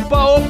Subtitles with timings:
[0.00, 0.49] opa, opa,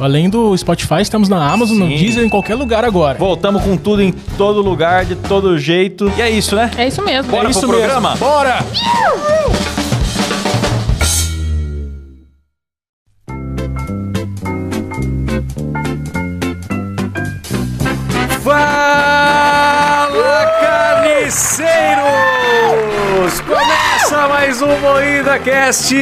[0.00, 1.96] Além do Spotify, estamos na Amazon, no Sim.
[1.96, 3.18] Deezer, em qualquer lugar agora.
[3.18, 6.10] Voltamos com tudo em todo lugar, de todo jeito.
[6.16, 6.70] E é isso, né?
[6.76, 7.30] É isso mesmo.
[7.30, 8.10] Bora é isso pro programa?
[8.10, 8.26] mesmo.
[8.26, 8.58] Bora!
[19.08, 21.80] Fala, carniceiros!
[23.40, 25.94] Começa mais um Moída Cast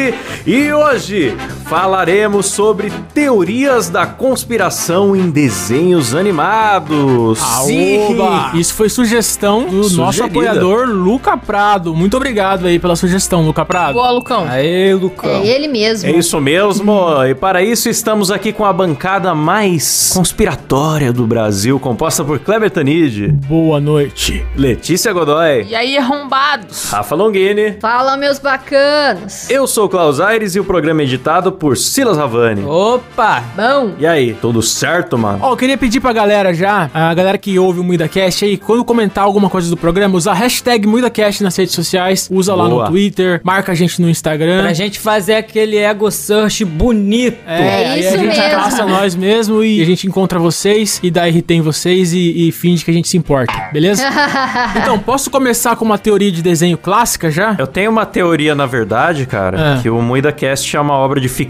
[0.46, 1.36] e hoje
[1.66, 7.42] falaremos sobre teorias da conspiração em desenhos animados.
[7.42, 8.52] Aoba!
[8.54, 10.26] Isso foi sugestão do nosso Sugerida.
[10.26, 11.92] apoiador Luca Prado.
[11.92, 13.94] Muito obrigado aí pela sugestão, Luca Prado.
[13.94, 14.46] Boa, Lucão.
[14.48, 15.28] Aê, Lucão.
[15.42, 16.08] É ele mesmo.
[16.08, 16.94] É isso mesmo,
[17.28, 22.70] e para isso estamos aqui com a bancada mais conspiratória do Brasil, composta por Kleber
[22.70, 24.44] Tanid, Boa noite.
[24.54, 26.90] Letícia Godoy, E aí, arrombados?
[26.90, 27.76] Rafa Longini.
[27.80, 29.50] Fala, meus bacanos.
[29.50, 32.62] Eu sou o Klaus Aires e o programa é editado por Silas Ravani.
[32.64, 33.42] Opa!
[33.56, 35.38] Bom, E aí, tudo certo, mano?
[35.42, 38.84] Ó, eu queria pedir pra galera já, a galera que ouve o MuidaCast aí, quando
[38.84, 42.84] comentar alguma coisa do programa, usar a hashtag MuidaCast nas redes sociais, usa lá Boa.
[42.84, 44.62] no Twitter, marca a gente no Instagram.
[44.62, 47.38] Pra gente fazer aquele ego search bonito.
[47.46, 48.50] É, É aí isso a gente mesmo.
[48.50, 52.52] caça nós mesmo e a gente encontra vocês e dá RT em vocês e, e
[52.52, 54.02] finge que a gente se importa, beleza?
[54.76, 57.54] então, posso começar com uma teoria de desenho clássica já?
[57.58, 59.82] Eu tenho uma teoria, na verdade, cara, Ah.
[59.82, 61.45] que o Moída Cast é uma obra de ficção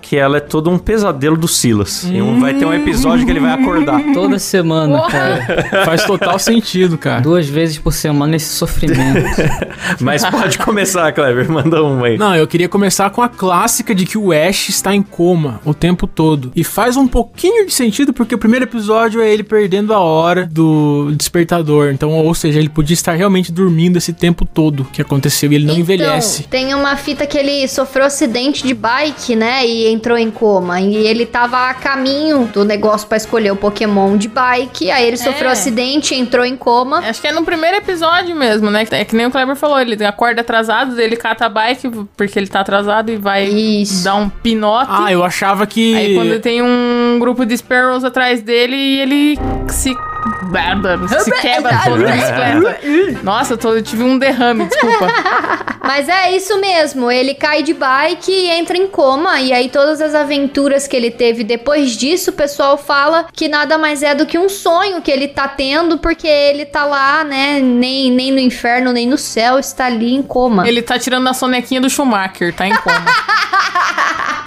[0.00, 2.04] que ela é todo um pesadelo do Silas.
[2.04, 4.02] E um- vai ter um episódio que ele vai acordar.
[4.12, 5.84] Toda semana, cara.
[5.84, 7.20] Faz total sentido, cara.
[7.20, 9.24] Duas vezes por semana esse sofrimento.
[10.00, 12.18] Mas pode começar, Kleber, manda uma aí.
[12.18, 15.72] Não, eu queria começar com a clássica de que o Ash está em coma o
[15.74, 16.52] tempo todo.
[16.54, 20.46] E faz um pouquinho de sentido porque o primeiro episódio é ele perdendo a hora
[20.50, 21.90] do despertador.
[21.92, 25.64] Então, ou seja, ele podia estar realmente dormindo esse tempo todo que aconteceu e ele
[25.64, 26.44] não então, envelhece.
[26.44, 29.66] Tem uma fita que ele sofreu acidente de bike, né?
[29.66, 30.80] E entrou em coma.
[30.80, 34.90] E ele tava a caminho do negócio pra escolher o Pokémon de bike.
[34.90, 35.52] Aí ele sofreu É.
[35.52, 36.98] acidente, entrou em coma.
[36.98, 38.86] Acho que é no primeiro episódio mesmo, né?
[38.90, 42.46] É que nem o Kleber falou, ele acorda atrasado, ele cata a bike porque ele
[42.46, 44.04] tá atrasado e vai Isso.
[44.04, 44.90] dar um pinote.
[44.90, 45.94] Ah, eu achava que.
[45.94, 49.94] Aí quando tem um grupo de Sparrows atrás dele e ele se.
[51.20, 52.78] Se quebra todo bicicleta.
[53.22, 55.06] Nossa, eu, tô- eu tive um derrame, desculpa.
[55.84, 59.40] Mas é isso mesmo, ele cai de bike e entra em coma.
[59.40, 63.76] E aí, todas as aventuras que ele teve depois disso, o pessoal fala que nada
[63.76, 67.60] mais é do que um sonho que ele tá tendo, porque ele tá lá, né?
[67.60, 70.66] Nem, nem no inferno, nem no céu, está ali em coma.
[70.66, 73.04] Ele tá tirando a sonequinha do Schumacher, tá em coma.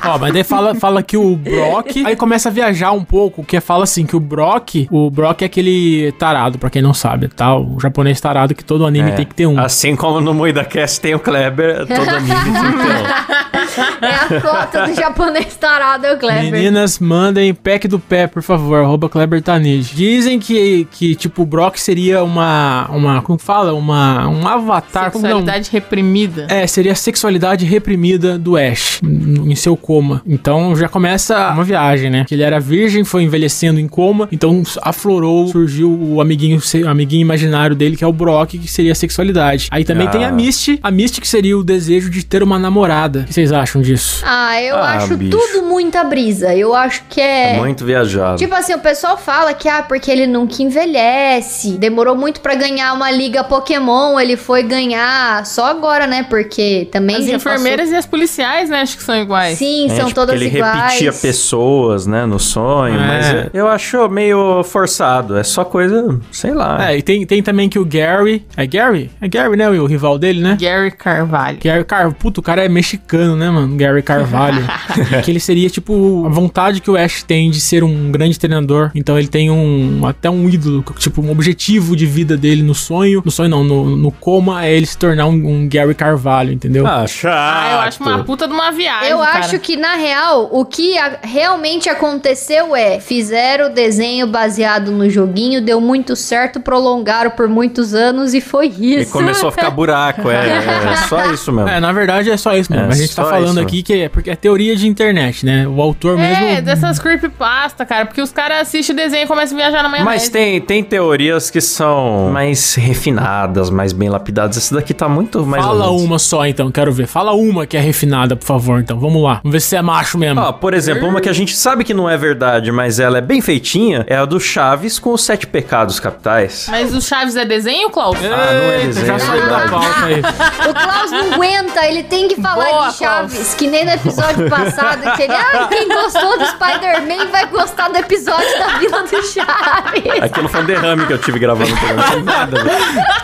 [0.07, 2.03] Ó, mas daí fala, fala que o Brock.
[2.06, 4.88] Aí começa a viajar um pouco, que fala assim: que o Brock.
[4.91, 7.56] O Brock é aquele tarado, pra quem não sabe, tá?
[7.56, 9.59] O japonês tarado que todo anime É, tem que ter um.
[9.59, 13.66] Assim como no Moída Cast tem o Kleber, todo anime tem que ter
[14.02, 16.52] É a foto do japonês tarado, é o Kleber.
[16.52, 19.92] Meninas, mandem pack do pé, por favor, arroba Kleber Tanid.
[19.96, 23.74] Dizem que, que, tipo, o Brock seria uma, uma, como fala?
[23.74, 25.22] Uma, um avatar, como?
[25.24, 26.48] Sexualidade reprimida.
[26.50, 30.22] É, seria a sexualidade reprimida do Ash, em seu coma.
[30.26, 32.26] Então já começa uma viagem, né?
[32.28, 37.22] Que ele era virgem, foi envelhecendo em coma, então aflorou, surgiu o amiguinho, o amiguinho
[37.22, 39.68] imaginário dele, que é o Brock, que seria a sexualidade.
[39.72, 40.12] Aí também Ah.
[40.12, 43.20] tem a Misty, a Misty que seria o desejo de ter uma namorada.
[43.22, 44.23] O que vocês acham disso?
[44.25, 45.37] Ah, eu Ah, acho bicho.
[45.37, 46.53] tudo muita brisa.
[46.55, 47.23] Eu acho que um.
[47.23, 47.58] é.
[47.58, 48.37] Muito viajado.
[48.37, 51.72] Tipo assim, o pessoal fala que, ah, porque ele nunca envelhece.
[51.78, 54.19] Demorou muito pra ganhar uma liga Pokémon.
[54.19, 56.23] Ele foi ganhar só agora, né?
[56.29, 58.81] Porque também As enfermeiras e as policiais, né?
[58.81, 59.23] Acho que são passou...
[59.25, 59.58] iguais.
[59.58, 60.93] Sim, É, são tipo, todas ele iguais.
[60.93, 63.08] repetia pessoas, né, no sonho, É.
[63.08, 65.37] mas eu acho meio forçado.
[65.37, 66.90] É só coisa, sei lá.
[66.91, 68.46] É, e tem, tem também que o Gary.
[68.55, 69.11] É Gary?
[69.22, 69.70] É Gary, né?
[69.70, 70.58] O rival dele, né?
[70.59, 71.58] Gary Carvalho.
[71.63, 73.47] Gary, cara, puto, o cara é mexicano, né?
[73.47, 73.76] Né, mano?
[73.76, 74.66] Gary Carvalho.
[75.11, 78.38] E que ele seria, tipo, a vontade que o Ash tem de ser um grande
[78.40, 78.91] treinador.
[78.96, 83.22] Então ele tem um até um ídolo, tipo, um objetivo de vida dele no sonho.
[83.23, 86.85] No sonho não, no, no coma é ele se tornar um, um Gary Carvalho, entendeu?
[86.85, 87.34] Ah, chato.
[87.38, 89.09] Ah, eu acho uma puta de uma viagem.
[89.09, 89.40] Eu cara.
[89.40, 95.09] acho que, na real, o que a- realmente aconteceu é: fizeram o desenho baseado no
[95.09, 99.11] joguinho, deu muito certo, prolongaram por muitos anos e foi E isso.
[99.11, 101.70] começou a ficar buraco, é, é só isso mesmo.
[101.70, 102.88] É, na verdade é só isso mesmo.
[102.88, 103.67] É, a gente tá só falando isso.
[103.67, 105.67] aqui que é porque é teoria de internet, né?
[105.67, 106.43] O autor mesmo.
[106.43, 108.05] É, dessas creepypasta, cara.
[108.05, 110.05] Porque os caras assistem o desenho e começam a viajar na maionese.
[110.05, 114.57] Mas tem, tem teorias que são mais refinadas, mais bem lapidadas.
[114.57, 115.63] Essa daqui tá muito mais.
[115.63, 117.07] Fala uma só então, quero ver.
[117.07, 118.99] Fala uma que é refinada, por favor, então.
[118.99, 119.39] Vamos lá.
[119.43, 120.41] Vamos ver se é macho mesmo.
[120.41, 123.22] Ó, por exemplo, uma que a gente sabe que não é verdade, mas ela é
[123.22, 126.67] bem feitinha, é a do Chaves com os sete pecados capitais.
[126.69, 128.17] Mas o Chaves é desenho, Klaus?
[128.17, 130.22] Ah, não é desenho, já é saiu da pauta aí.
[130.67, 133.27] O Klaus não aguenta, ele tem que falar Boa, de Chaves,
[133.58, 137.97] que nem no episódio passado, que ele, ah, quem gostou do Spider-Man vai gostar do
[137.97, 140.24] episódio da Vila do Chaves.
[140.24, 142.03] Aquilo foi um derrame que eu tive gravando o programa.
[142.16, 142.58] Não nada.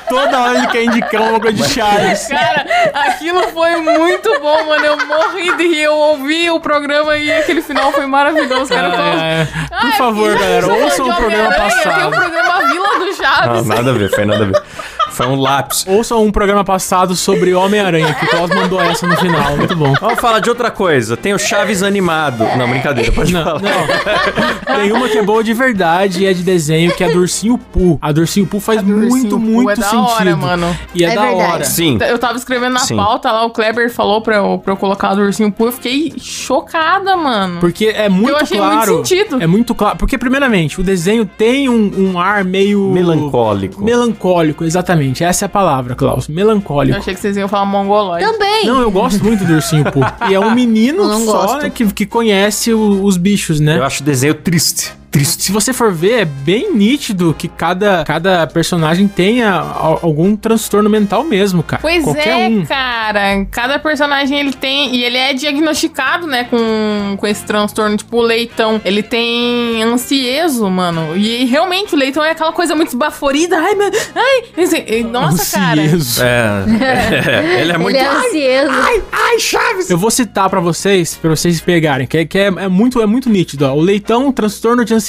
[0.10, 2.28] Toda hora ele quer indicar uma coisa de Chaves.
[2.28, 2.66] Cara,
[3.08, 4.86] aquilo foi muito bom, mano.
[4.86, 5.84] Eu morri de rir.
[5.84, 8.74] Eu ouvi o programa e aquele final foi maravilhoso.
[8.74, 9.48] Cara, falo, É.
[9.72, 12.12] "Ah, Por é favor, galera, ouçam o programa Homem-Aranha, Tem o passado.
[12.12, 13.66] programa Vila do Não, Chaves.
[13.68, 14.64] nada a ver, foi nada a ver.
[15.14, 15.86] Foi um lápis.
[15.88, 19.56] Ouçam um programa passado sobre Homem-Aranha, que o Klaus mandou essa no final.
[19.58, 19.94] Muito bom.
[20.00, 21.16] Vamos falar de outra coisa.
[21.16, 22.44] Tem o Chaves animado.
[22.58, 23.62] Não, brincadeira, pode Não, falar.
[23.62, 24.76] não.
[24.76, 27.20] Tem uma que é boa de verdade e é de desenho, que é a do
[27.20, 27.98] Ursinho Poo.
[28.02, 30.08] A do Ursinho Poo faz muito, Ursinho Poo muito é da sentido.
[30.08, 30.78] hora, mano.
[30.96, 31.52] E é, É da verdade.
[31.52, 31.64] hora.
[31.64, 31.98] Sim.
[32.02, 32.96] Eu tava escrevendo na Sim.
[32.96, 35.68] pauta lá, o Kleber falou pra eu, pra eu colocar do ursinho Poo.
[35.68, 37.60] Eu fiquei chocada, mano.
[37.60, 38.96] Porque é muito Eu achei muito claro.
[39.06, 39.42] sentido.
[39.44, 39.98] É muito claro.
[39.98, 42.90] Porque, primeiramente, o desenho tem um, um ar meio.
[42.92, 43.84] Melancólico.
[43.84, 45.03] Melancólico, exatamente.
[45.24, 46.30] Essa é a palavra, Klaus.
[46.30, 46.98] Eu Melancólico.
[46.98, 48.26] achei que vocês iam falar mongoloide.
[48.26, 48.66] Também.
[48.66, 50.04] Não, eu gosto muito do ursinho Poo.
[50.30, 53.78] E é um menino Eu só né, que, que conhece o- os bichos, né?
[53.78, 54.92] Eu acho o desenho triste.
[55.14, 55.44] Triste.
[55.44, 60.90] Se você for ver, é bem nítido que cada, cada personagem tenha al- algum transtorno
[60.90, 61.82] mental mesmo, cara.
[61.82, 62.66] Pois Qualquer é, um.
[62.66, 63.46] cara.
[63.52, 64.96] Cada personagem ele tem.
[64.96, 67.96] E ele é diagnosticado, né, com, com esse transtorno.
[67.96, 68.82] Tipo, o leitão.
[68.84, 71.16] Ele tem ansieso, mano.
[71.16, 73.56] E realmente o leitão é aquela coisa muito esbaforida.
[73.60, 73.92] Ai, meu.
[74.16, 74.44] Ai.
[74.88, 75.80] e- Nossa, cara.
[75.82, 76.24] Ansieso.
[76.24, 77.96] É, ele é muito.
[77.96, 78.04] Ele
[78.42, 78.82] é ansioso.
[79.12, 79.90] Ai, Chaves!
[79.90, 83.06] Eu vou citar pra vocês, pra vocês pegarem, que, é, que é, é muito, é
[83.06, 83.66] muito nítido.
[83.66, 83.74] Ó.
[83.76, 85.03] O leitão, transtorno de ansiedade,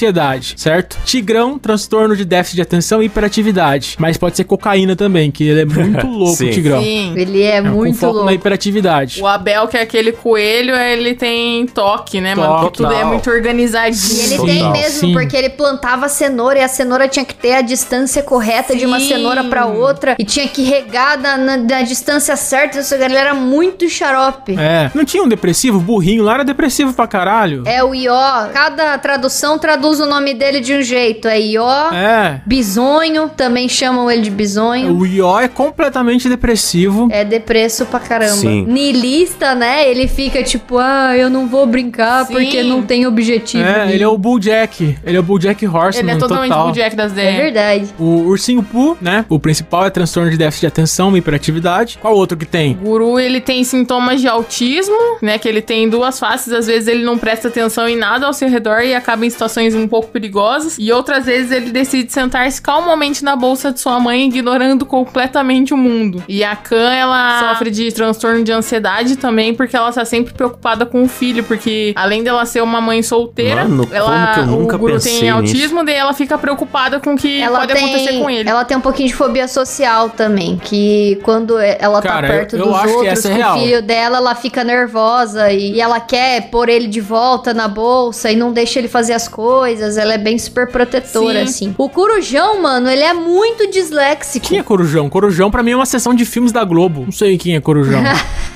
[0.56, 0.98] certo?
[1.04, 3.96] Tigrão, transtorno de déficit de atenção e hiperatividade.
[3.98, 6.48] Mas pode ser cocaína também, que ele é muito louco, Sim.
[6.48, 6.82] o tigrão.
[6.82, 7.14] Sim.
[7.16, 8.26] Ele é, É, com muito foco louco.
[8.26, 9.20] na hiperatividade.
[9.22, 12.48] O Abel, que é aquele coelho, ele tem toque, né, mano?
[12.48, 14.20] Toque, Porque tudo é muito organizadinho.
[14.20, 15.12] E ele Total, tem mesmo, sim.
[15.12, 18.98] porque ele plantava cenoura e a cenoura tinha que ter a distância correta de uma
[18.98, 19.08] Sim.
[19.08, 22.78] cenoura pra outra e tinha que regar na, na- na distância certa.
[22.80, 24.56] Isso, ele era muito xarope.
[24.58, 24.90] É.
[24.94, 25.78] Não tinha um depressivo?
[25.78, 27.62] O burrinho lá era depressivo pra caralho.
[27.66, 28.48] É o Ió.
[28.52, 31.28] Cada tradução traduz o nome dele de um jeito.
[31.28, 31.90] É Ió.
[31.92, 32.40] É.
[32.46, 34.96] Bisonho, também chamam ele de bisonho.
[34.96, 37.08] O Ió é completamente depressivo.
[37.10, 38.34] É depresso pra caramba.
[38.36, 38.64] Sim.
[38.66, 39.88] Nilista, né?
[39.88, 42.32] Ele fica tipo, ah, eu não vou brincar Sim.
[42.32, 43.64] porque não tem objetivo.
[43.64, 44.96] É, ele é o Bulljack.
[45.04, 46.68] Ele é o Bulljack Horseman Ele é totalmente total.
[46.68, 47.36] o Jack das É ideias.
[47.36, 47.94] verdade.
[47.98, 49.24] O Ursinho Poo, né?
[49.28, 51.98] O principal é transtorno de déficit de atenção e hiperatividade.
[52.00, 52.72] Qual outro que tem?
[52.82, 55.38] O guru, ele tem sintomas de autismo, né?
[55.38, 56.52] Que ele tem duas faces.
[56.52, 59.73] Às vezes ele não presta atenção em nada ao seu redor e acaba em situações
[59.74, 60.76] um pouco perigosas.
[60.78, 65.76] E outras vezes ele decide sentar-se calmamente na bolsa de sua mãe, ignorando completamente o
[65.76, 66.22] mundo.
[66.28, 70.84] E a Khan, ela sofre de transtorno de ansiedade também, porque ela tá sempre preocupada
[70.86, 71.44] com o filho.
[71.44, 74.92] Porque além dela ser uma mãe solteira, Mano, ela, como que eu nunca o guru
[74.94, 75.34] pensei tem nisso?
[75.36, 78.48] autismo, daí ela fica preocupada com o que Ela pode tem, acontecer com ele.
[78.48, 82.60] ela tem um pouquinho de fobia social também, que quando ela Cara, tá perto eu-
[82.60, 86.68] eu dos outros é o filho dela, ela fica nervosa e, e ela quer pôr
[86.68, 89.63] ele de volta na bolsa e não deixa ele fazer as coisas.
[89.66, 91.44] Ela é bem super protetora, Sim.
[91.44, 91.74] assim.
[91.78, 94.46] O Corujão, mano, ele é muito disléxico.
[94.46, 95.08] Quem é Corujão?
[95.08, 97.02] Corujão pra mim é uma sessão de filmes da Globo.
[97.04, 98.02] Não sei quem é Corujão.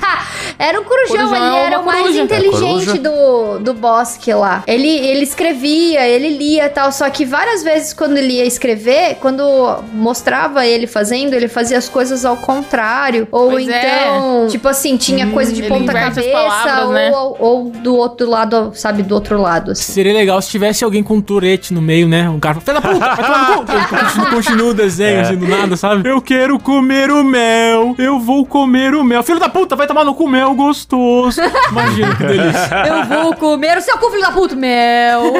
[0.59, 2.23] Era o Corujão, Corujão ele é era o mais coruja.
[2.23, 4.65] inteligente É do, do bosque lá.
[4.67, 9.17] Ele, ele escrevia, ele lia e tal, só que várias vezes quando ele ia escrever,
[9.21, 9.45] quando
[9.93, 13.29] mostrava ele fazendo, ele fazia as coisas ao contrário.
[13.31, 13.79] Ou Pois é.
[13.79, 17.11] então, tipo assim, tinha coisa de ponta cabeça palavras, ou, né?
[17.15, 19.73] ou, ou do outro lado, sabe, do outro lado.
[19.73, 19.93] Assim.
[19.93, 22.29] Seria legal se tivesse alguém com um Tourette no meio, né?
[22.29, 25.47] Um cara fala, filha da puta, vai tomar no continua, continua o desenho, assim, do
[25.47, 26.09] nada, sabe?
[26.09, 29.23] Eu quero comer o mel, eu vou comer o mel.
[29.23, 31.41] Filho da puta, vai tomar no cu mel gostoso.
[31.71, 32.85] Imagina que delícia.
[32.87, 35.33] Eu vou comer o seu cu, filho da puta, mel.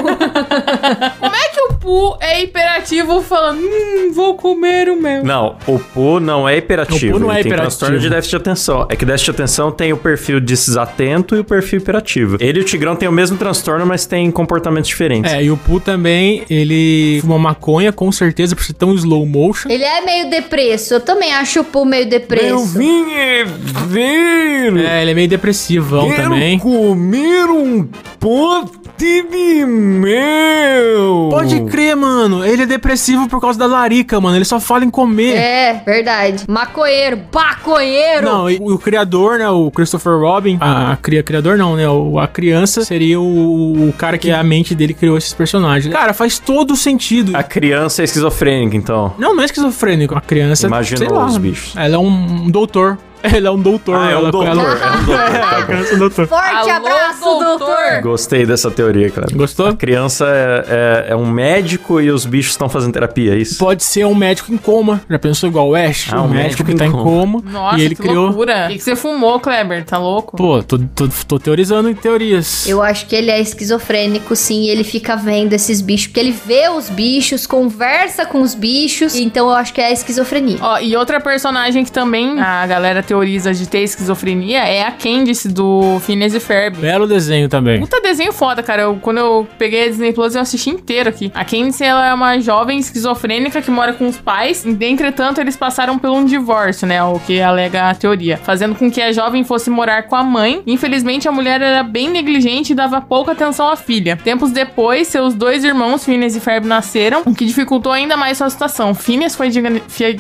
[1.19, 5.25] Como é que o, Pu é hiperativo falando, hum, vou comer o meu.
[5.25, 7.17] Não, o Pu não é hiperativo.
[7.17, 7.79] O Pu não ele é tem hiperativo.
[7.79, 8.87] transtorno de déficit de atenção.
[8.91, 12.37] É que déficit de atenção tem o perfil desatento e o perfil hiperativo.
[12.41, 15.33] Ele e o Tigrão têm o mesmo transtorno, mas têm comportamentos diferentes.
[15.33, 19.71] É, e o Poo também, ele fuma maconha, com certeza, por ser tão slow motion.
[19.71, 20.93] Ele é meio depresso.
[20.93, 22.67] Eu também acho o Pooh meio depresso.
[22.67, 23.45] vim é
[23.87, 24.77] ver.
[24.77, 26.59] É, ele é meio depressivão também.
[26.59, 27.89] comer um
[28.21, 31.29] pote de mel.
[31.31, 32.45] Pode crer, mano.
[32.45, 34.37] Ele é depressivo por causa da larica, mano.
[34.37, 35.35] Ele só fala em comer.
[35.37, 36.45] É, verdade.
[36.49, 38.25] Maconheiro, baconheiro.
[38.27, 42.19] Não, e o, criador, né, o Christopher Robin, a, a cria, criador não, né, o-
[42.19, 45.93] a criança seria o, o cara que a mente dele criou esses personagens.
[45.93, 47.37] Cara, faz todo sentido.
[47.37, 49.15] A criança é esquizofrênica, então.
[49.19, 51.77] Não, não é esquizofrênico, a criança, Imaginou sei lá, os bichos.
[51.77, 52.99] Ela é um, um doutor.
[53.37, 53.97] Ela é um doutor.
[53.97, 54.47] Ah, é um doutor.
[54.47, 55.65] Ela, É um doutor.
[55.67, 56.27] criança é um doutor.
[56.27, 57.59] Forte Alô, abraço, doutor.
[57.59, 58.03] doutor.
[58.03, 59.27] Gostei dessa teoria, cara.
[59.33, 59.67] Gostou?
[59.67, 63.59] A criança é, é- é um médico e os bichos estão fazendo terapia, é isso?
[63.59, 65.01] Pode ser um médico em coma.
[65.09, 66.09] Já pensou igual o Ash?
[66.13, 67.41] Ah, um um médico médico que em tá em coma.
[67.43, 67.43] coma.
[67.53, 68.27] Nossa, e ele que criou.
[68.27, 68.67] loucura.
[68.67, 69.85] O que, que você fumou, Kleber?
[69.85, 70.37] Tá louco?
[70.37, 72.67] Pô, tô, tô, tô teorizando em teorias.
[72.69, 74.63] Eu acho que ele é esquizofrênico, sim.
[74.65, 79.15] e Ele fica vendo esses bichos, porque ele vê os bichos, conversa com os bichos.
[79.17, 80.59] Então eu acho que é a esquizofrenia.
[80.61, 85.49] Ó, e outra personagem que também a galera teoriza de ter esquizofrenia é a Candice
[85.49, 86.77] do Phineas e Ferb.
[86.77, 87.81] Belo desenho também.
[87.81, 88.83] Puta desenho foda, cara.
[88.83, 91.33] Eu, quando eu peguei a Disney Plus, eu assisti inteiro aqui.
[91.35, 94.67] A Candice, ela é uma jovem esquizofrênica que mora com os pais.
[94.67, 97.03] Entretanto, eles passaram por um divórcio, né?
[97.03, 98.37] O que alega a teoria.
[98.37, 100.63] Fazendo com que a jovem fosse morar com a mãe.
[100.67, 104.19] Infelizmente, a mulher era bem negligente e dava pouca atenção à filha.
[104.23, 108.51] Tempos depois, seus dois irmãos, Phineas e Ferb, nasceram, o que dificultou ainda mais sua
[108.51, 108.95] situação.
[108.95, 109.81] Phineas foi, diagn...
[109.89, 110.19] fi-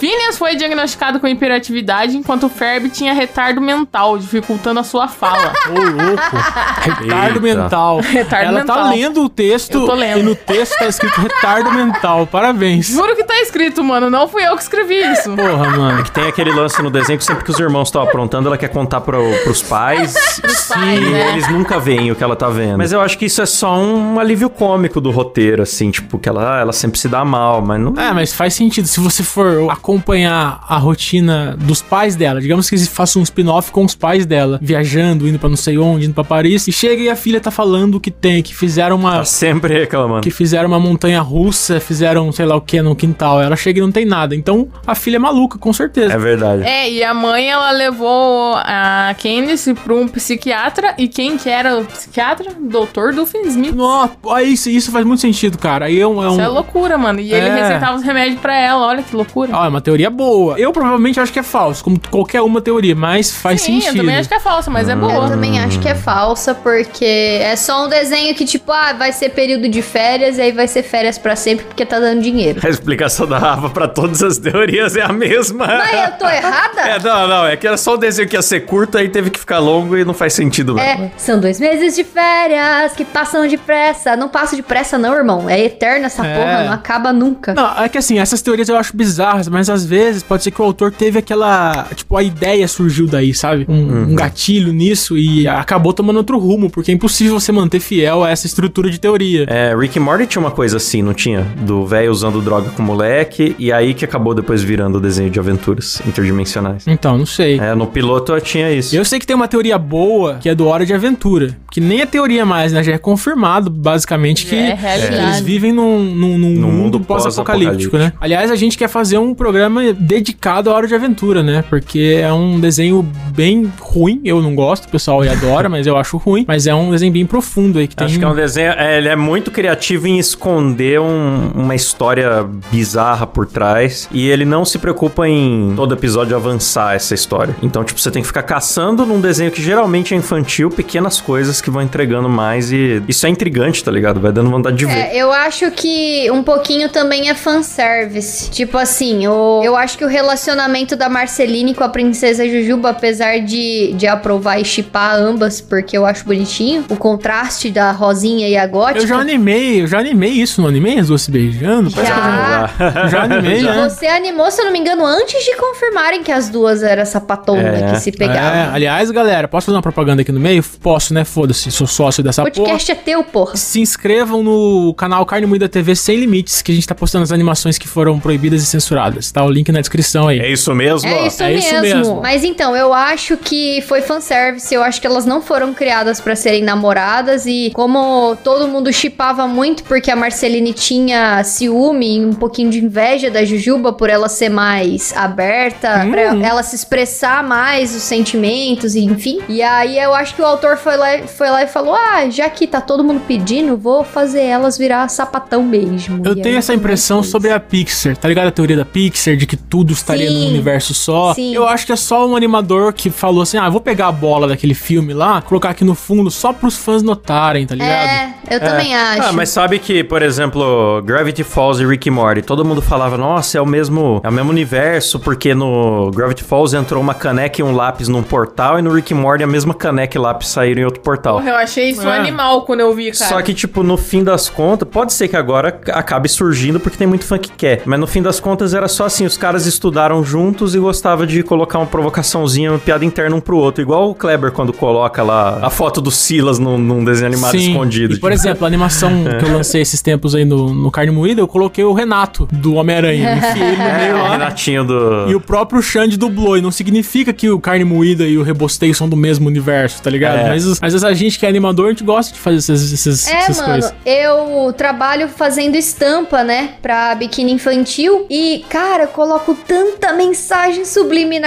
[0.00, 5.52] Phineas foi diagnosticado com hiperatividade, enquanto Ferb tinha retardo mental, dificultando a sua fala.
[5.68, 6.36] Ô, louco.
[6.80, 7.62] Retardo Eita.
[7.62, 8.00] mental.
[8.00, 8.90] Retardo Ela tá mental.
[8.90, 10.20] lendo o texto Eu tô lendo.
[10.20, 12.26] e no texto tá escrito retardo mental.
[12.26, 12.86] Parabéns.
[12.88, 14.08] Juro que tá escrito, mano.
[14.08, 15.30] Não fui eu que escrevi isso.
[15.36, 16.02] Porra, mano.
[16.10, 19.02] Tem aquele lance no desenho que sempre que os irmãos estão aprontando, ela quer contar
[19.02, 20.14] pro, pros pais.
[20.68, 21.32] pais, e né?
[21.32, 22.78] eles nunca veem o que ela tá vendo.
[22.78, 26.28] Mas eu acho que isso é só um alívio cômico do roteiro, assim, tipo, que
[26.28, 27.92] ela, ela sempre se dá mal, mas não.
[28.00, 28.88] É, mas faz sentido.
[28.88, 33.70] Se você for acompanhar a rotina dos pais dela, digamos que eles façam um spin-off
[33.70, 37.02] com os pais dela, viajando, indo pra não sei onde, indo pra Paris, e chega
[37.02, 39.18] e a filha tá falando que tem, que fizeram uma.
[39.18, 40.20] Tá sempre reclamando.
[40.22, 43.40] Que fizeram uma montanha russa, fizeram sei lá o que no quintal.
[43.40, 44.34] Ela chega e não tem nada.
[44.34, 46.12] Então a filha é maluca, com certeza.
[46.12, 46.62] É verdade.
[46.62, 50.94] É, e a mãe, ela levou a Candice pra um psiquiatra.
[50.98, 52.52] E quem que era o psiquiatra?
[52.60, 53.74] Doutor Duffy Smith.
[53.74, 55.86] Nossa, isso, isso faz muito sentido, cara.
[55.86, 56.22] Aí é um.
[56.22, 56.32] É um...
[56.32, 57.20] Isso é loucura, mano.
[57.20, 57.54] E ele É.
[57.62, 58.86] receitava os remédios pra ela.
[58.86, 59.50] Olha que loucura.
[59.54, 60.58] Ah, é uma teoria boa.
[60.58, 63.96] Eu provavelmente acho que é falso, como qualquer uma teoria, mas faz Sim, sentido.
[63.96, 65.28] eu também acho que é falsa, mas é Eu boa.
[65.28, 69.30] também acho que é falsa, porque é só um desenho que, tipo, ah, vai ser
[69.30, 72.60] período de férias e aí vai ser férias pra sempre porque tá dando dinheiro.
[72.64, 75.66] A explicação da Rafa pra todas as teorias é a mesma.
[75.66, 76.80] Mas eu tô errada?
[76.82, 79.30] É, não, não, é que era só um desenho que ia ser curto, aí teve
[79.30, 80.82] que ficar longo e não faz sentido, não.
[80.82, 84.16] É, são dois meses de férias que passam depressa.
[84.16, 85.48] Não passa depressa, não, irmão.
[85.48, 86.34] É eterna essa É.
[86.38, 87.54] porra, não acaba nunca.
[87.54, 90.60] Não, é que assim, essas teorias eu acho bizarras, mas às vezes pode ser que
[90.60, 91.86] o autor teve aquela.
[91.94, 93.64] Tipo, a ideia surgiu daí, sabe?
[93.68, 94.02] Um, Uhum.
[94.12, 98.30] um gatilho nisso e acabou tomando outro rumo, porque é impossível você manter fiel a
[98.30, 99.44] essa estrutura de teoria.
[99.48, 101.42] É, Rick Morty tinha uma coisa assim, não tinha?
[101.64, 105.38] Do velho usando droga com moleque, e aí que acabou depois virando o desenho de
[105.38, 106.84] aventuras interdimensionais.
[106.86, 107.58] Então, não sei.
[107.58, 108.94] É, no piloto tinha isso.
[108.96, 111.56] Eu sei que tem uma teoria boa, que é do Hora de Aventura.
[111.70, 112.82] Que nem é teoria mais, né?
[112.82, 114.78] Já é confirmado, basicamente, que É
[115.24, 118.10] eles vivem num, num, num mundo mundo pós-apocalíptico, né?
[118.10, 118.24] pós-apocalíptico.
[118.24, 121.64] Aliás, a gente quer fazer um programa dedicado à Hora de Aventura, né?
[121.68, 121.83] Porque
[122.20, 123.02] é um desenho
[123.34, 124.20] bem ruim.
[124.24, 126.44] Eu não gosto, o pessoal adora, mas eu acho ruim.
[126.46, 128.06] Mas é um desenho bem profundo aí, que tem...
[128.06, 128.72] Acho que é um desenho.
[128.72, 134.08] é, ele é muito criativo em esconder um- uma história bizarra por trás.
[134.12, 137.54] E ele não se preocupa em todo episódio avançar essa história.
[137.62, 141.60] Então, tipo, você tem que ficar caçando num desenho que geralmente é infantil, pequenas coisas
[141.60, 142.72] que vão entregando mais.
[142.72, 144.20] E isso é intrigante, tá ligado?
[144.20, 144.92] Vai dando vontade de ver.
[144.92, 148.50] É, eu acho que um pouquinho também é fanservice.
[148.50, 153.38] Tipo assim, o, eu acho que o relacionamento da Marceline com a princesa Jujuba, apesar
[153.40, 158.56] de, de aprovar e chipar ambas, porque eu acho bonitinho, o contraste da Rosinha e
[158.56, 159.00] a Gótica.
[159.00, 160.98] Eu já animei, eu já animei isso, não animei?
[160.98, 161.90] As duas se beijando?
[161.90, 162.70] Parece que eu Já.
[162.78, 163.88] já, já animei, né?
[163.88, 167.62] Você animou, se eu não me engano, antes de confirmarem que as duas eram sapatona
[167.62, 167.90] É.
[167.92, 168.58] que se pegavam.
[168.58, 170.62] É, aliás, galera, posso fazer uma propaganda aqui no meio?
[170.80, 171.24] Posso, né?
[171.24, 172.54] Foda-se, sou sócio dessa O porra.
[172.54, 173.56] podcast é teu, porra.
[173.56, 177.32] Se inscrevam no canal Carne Moída TV Sem Limites, que a gente tá postando as
[177.32, 179.30] animações que foram proibidas e censuradas.
[179.32, 180.38] Tá o link na descrição aí.
[180.40, 181.08] É isso mesmo?
[181.08, 181.98] É isso, é isso mesmo.
[181.98, 182.22] mesmo.
[182.22, 184.74] Mas então, eu acho que foi fanservice.
[184.74, 188.92] Eu acho que elas não foram criadas pra pra serem namoradas e como todo mundo
[188.92, 194.10] chipava muito porque a Marceline tinha ciúme e um pouquinho de inveja da Jujuba por
[194.10, 199.40] ela ser mais aberta, pra ela se expressar mais os sentimentos e enfim.
[199.48, 202.48] E aí eu acho que o autor foi lá, foi lá e falou: "Ah, já
[202.50, 206.20] que tá todo mundo pedindo, vou fazer elas virar sapatão mesmo".
[206.24, 208.48] Eu E tenho aí essa impressão sobre a Pixar, tá ligado?
[208.48, 210.40] A teoria da Pixar, de que tudo estaria Sim.
[210.40, 211.32] num universo só.
[211.34, 211.53] Sim.
[211.54, 214.48] Eu acho que é só um animador que falou assim: ah, vou pegar a bola
[214.48, 218.08] daquele filme lá, colocar aqui no fundo só pros fãs notarem, tá ligado?
[218.08, 219.28] É, eu também acho.
[219.28, 223.58] Ah, mas sabe que, por exemplo, Gravity Falls e Rick Morty, todo mundo falava, nossa,
[223.58, 227.64] é o mesmo, é o mesmo universo, porque no Gravity Falls entrou uma caneca e
[227.64, 230.84] um lápis num portal, e no Rick Morty a mesma caneca e lápis saíram em
[230.84, 231.36] outro portal.
[231.36, 232.18] Porra, eu achei isso um É.
[232.18, 233.30] animal quando eu vi, cara.
[233.30, 237.06] Só que, tipo, no fim das contas, pode ser que agora acabe surgindo porque tem
[237.06, 237.82] muito fã que quer.
[237.84, 241.33] Mas no fim das contas era só assim: os caras estudaram juntos e gostava de
[241.42, 243.82] colocar uma provocaçãozinha, uma piada interna um pro outro.
[243.82, 248.14] Igual o Kleber quando coloca lá a foto do Silas num, num desenho animado escondido.
[248.14, 248.40] E, por tipo.
[248.40, 251.84] exemplo, a animação que eu lancei esses tempos aí no, no Carne Moída, eu coloquei
[251.84, 253.36] o Renato do Homem-Aranha.
[253.36, 254.30] Enfiei ele no É, meio o lá.
[254.32, 255.26] Renatinho do.
[255.28, 256.56] E o próprio Xande dublou.
[256.56, 260.10] E não significa que o Carne Moída e o Rebosteio são do mesmo universo, tá
[260.10, 260.38] ligado?
[260.38, 260.48] É.
[260.48, 263.26] Mas às vezes a gente que é animador, a gente gosta de fazer essas, essas,
[263.28, 263.94] É, essas mano, coisas.
[264.04, 270.84] eu trabalho fazendo estampa, né, pra biquíni infantil e, cara, eu coloco tanta mensagem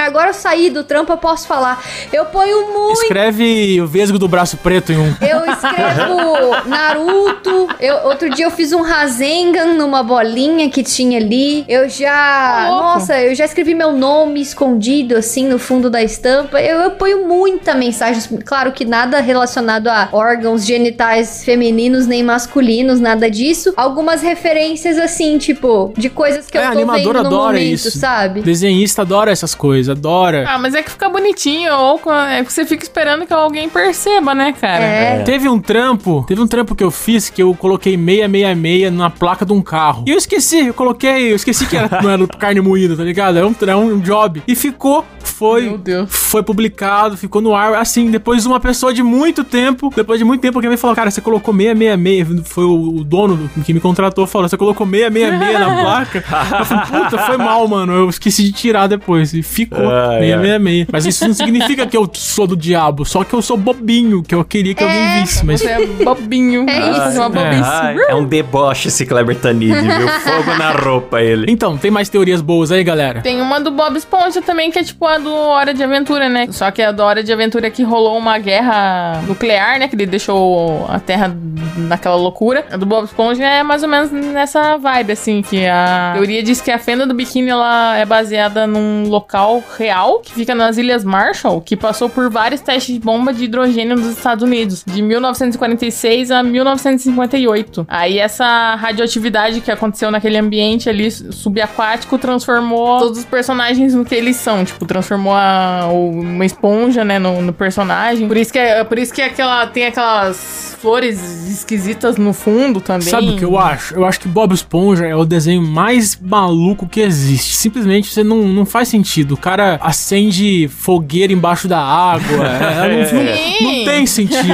[0.02, 1.84] Agora eu saí do trampo, eu posso falar.
[2.12, 3.02] Eu ponho muito.
[3.04, 5.14] Escreve o vesgo do braço preto em um.
[5.22, 7.68] Eu escrevo Naruto.
[7.80, 11.64] Eu, outro dia eu fiz um Rasengan numa bolinha que tinha ali.
[11.68, 12.68] Eu já.
[12.70, 12.84] Louco.
[12.84, 16.60] nossa, eu já escrevi meu nome escondido assim no fundo da estampa.
[16.62, 18.22] Eu, eu ponho muita mensagem.
[18.46, 23.74] Claro que nada relacionado a órgãos genitais femininos nem masculinos, nada disso.
[23.78, 27.98] Algumas referências assim, tipo, de coisas que É, eu tô vendo no adora momento, isso.
[28.00, 28.42] sabe?
[28.42, 30.46] Desenhista adora essas coisas, adora.
[30.48, 34.34] Ah, mas é que fica bonitinho, ou é que você fica esperando que alguém perceba,
[34.34, 34.84] né, cara?
[34.84, 35.24] É.
[35.24, 39.46] Teve um trampo, teve um trampo que eu fiz que eu coloquei 666 na placa
[39.46, 40.04] de um carro.
[40.08, 43.38] E eu esqueci, eu coloquei, eu esqueci que era, não era carne moída, tá ligado?
[43.38, 44.42] É um, é um job.
[44.48, 45.06] E ficou,
[45.38, 46.10] foi, Meu Deus.
[46.12, 47.76] foi publicado, ficou no ar.
[47.76, 51.12] Assim, depois uma pessoa de muito tempo, depois de muito tempo, alguém me falou, cara,
[51.12, 52.48] você colocou 666.
[52.48, 56.24] Foi o, dono do- que me contratou, falou, você colocou 666 na placa.
[56.60, 57.94] eu falei, puta, foi mal, mano.
[57.94, 59.34] Eu esqueci de tirar depois.
[59.34, 60.88] E ficou Ai, 666.
[60.92, 64.34] Mas isso não significa que eu sou do diabo, só que eu sou bobinho, que
[64.34, 65.46] eu queria que alguém visse.
[65.46, 66.66] Mas Você é bobinho.
[66.78, 67.02] É isso.
[67.12, 68.06] Você é uma bobice.
[68.10, 70.08] É um deboche esse Kleber Tanid, viu?
[70.20, 71.46] Fogo na roupa ele.
[71.52, 73.22] Então, tem mais teorias boas aí, galera?
[73.22, 76.48] Tem uma do Bob Esponja também, que é tipo a do Hora de Aventura, né?
[76.52, 79.88] Só que a do Hora de Aventura que rolou uma guerra nuclear, né?
[79.88, 81.36] Que deixou a Terra
[81.78, 82.66] naquela loucura.
[82.72, 86.62] A do Bob Esponja é mais ou menos nessa vibe, assim, que a teoria diz
[86.62, 91.04] que a fenda do biquíni, ela é baseada num local real, que fica nas Ilhas
[91.04, 96.32] Marshall, que passou por vários testes de bomba de hidrogênio nos Estados Unidos, de 1946
[96.32, 97.86] a 1958.
[97.88, 104.16] Aí essa radioatividade que aconteceu naquele ambiente ali subaquático transformou todos os personagens no que
[104.16, 104.64] eles são.
[104.64, 108.28] Tipo, transformou a, o- uma esponja, né, no, no personagem.
[108.28, 113.08] Por isso que, é, por isso que aquela, tem aquelas flores esquisitas no fundo também.
[113.10, 113.96] Sabe o que eu acho?
[113.96, 117.56] Eu acho que Bob Esponja é o desenho mais maluco que existe.
[117.56, 119.34] Simplesmente você não, não faz sentido.
[119.34, 122.28] O cara acende fogueira embaixo da água.
[122.78, 124.54] É, não, não- não tem sentido.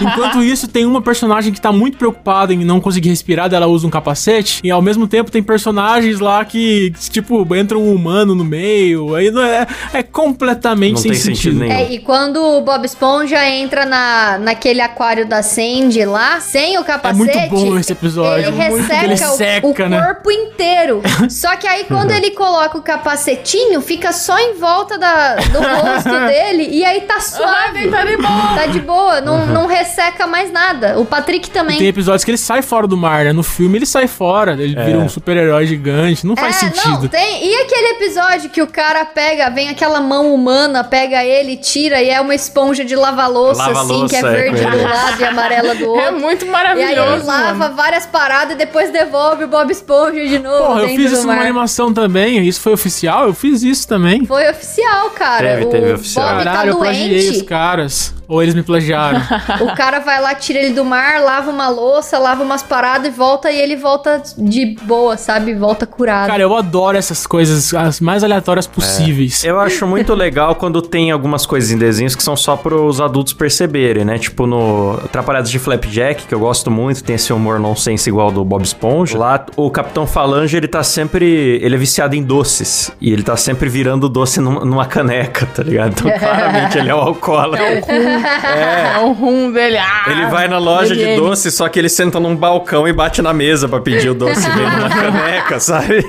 [0.00, 3.86] Enquanto isso, tem uma personagem que tá muito preocupada em não conseguir respirar, ela usa
[3.86, 4.60] um capacete.
[4.62, 9.14] E ao mesmo tempo tem personagens lá que, tipo, entra um humano no meio.
[9.14, 11.72] Aí não é, é completamente Não sem tem sentido nenhum.
[11.72, 16.80] É, e quando o Bob Esponja entra na, naquele aquário da Sandy lá, sem o
[16.80, 17.18] É capacete.
[17.18, 18.48] muito bom esse episódio.
[18.48, 20.02] Ele resseca, ele o- seca, o, né?
[20.04, 21.02] corpo inteiro.
[21.30, 26.08] Só que aí quando ele coloca o capacetinho, fica só em volta da, do rosto
[26.26, 27.88] dele e aí tá suave.
[27.88, 28.54] tá de boa.
[28.54, 30.98] Tá de boa, não, não resseca mais nada.
[30.98, 31.78] O Patrick E também.
[31.78, 33.32] tem episódios que ele sai fora do mar, né?
[33.32, 36.26] No filme ele sai fora, ele vira um super-herói gigante.
[36.26, 37.02] Não faz é, sentido.
[37.02, 37.46] não, tem.
[37.46, 42.08] E aquele episódio que o cara pega, vem aquela mão humana, pega ele, tira e
[42.10, 45.24] é uma esponja de lava-louça, assim, Lava-louça, que é é, verde com do lado e
[45.24, 46.20] amarela do É outro.
[46.20, 47.12] muito E aí maravilhoso.
[47.16, 47.74] ele lava mano.
[47.76, 51.40] várias paradas e depois devolve o Bob Esponja de novo Porra, eu fiz isso numa
[51.40, 52.46] animação também.
[52.46, 53.26] Isso foi oficial?
[53.26, 54.24] Eu fiz isso também.
[54.26, 55.48] Foi oficial, cara.
[55.48, 56.28] Teve, o teve oficial.
[56.34, 57.44] Bob Caralho, eu tá plagiei os doente.
[57.44, 58.14] caras.
[58.32, 59.20] Ou eles me plagiaram.
[59.60, 63.10] O cara vai lá, tira ele do mar, lava uma louça, lava umas paradas e
[63.10, 65.54] volta e ele volta de boa, sabe?
[65.54, 66.28] Volta curado.
[66.28, 69.44] Cara, eu adoro essas coisas, as mais aleatórias possíveis.
[69.44, 73.34] Eu acho muito legal quando tem algumas coisas em desenhos que são só pros adultos
[73.34, 74.18] perceberem, né?
[74.18, 78.44] Tipo no Atrapalhados de Flapjack, que eu gosto muito, tem esse humor nonsense igual do
[78.44, 79.18] Bob Esponja.
[79.18, 81.60] Lá, o Capitão Falange, ele tá sempre...
[81.62, 82.90] Ele é viciado em doces.
[83.00, 85.92] E ele tá sempre virando doce numa, numa caneca, tá ligado?
[85.92, 87.64] Então, claramente, ele é um alcoólatra.
[87.66, 88.21] É
[89.04, 89.78] o rum dele.
[89.78, 93.20] Ah, Ele vai na loja de doce, só que ele senta num balcão e bate
[93.22, 96.04] na mesa pra pedir o doce dele numa caneca, sabe?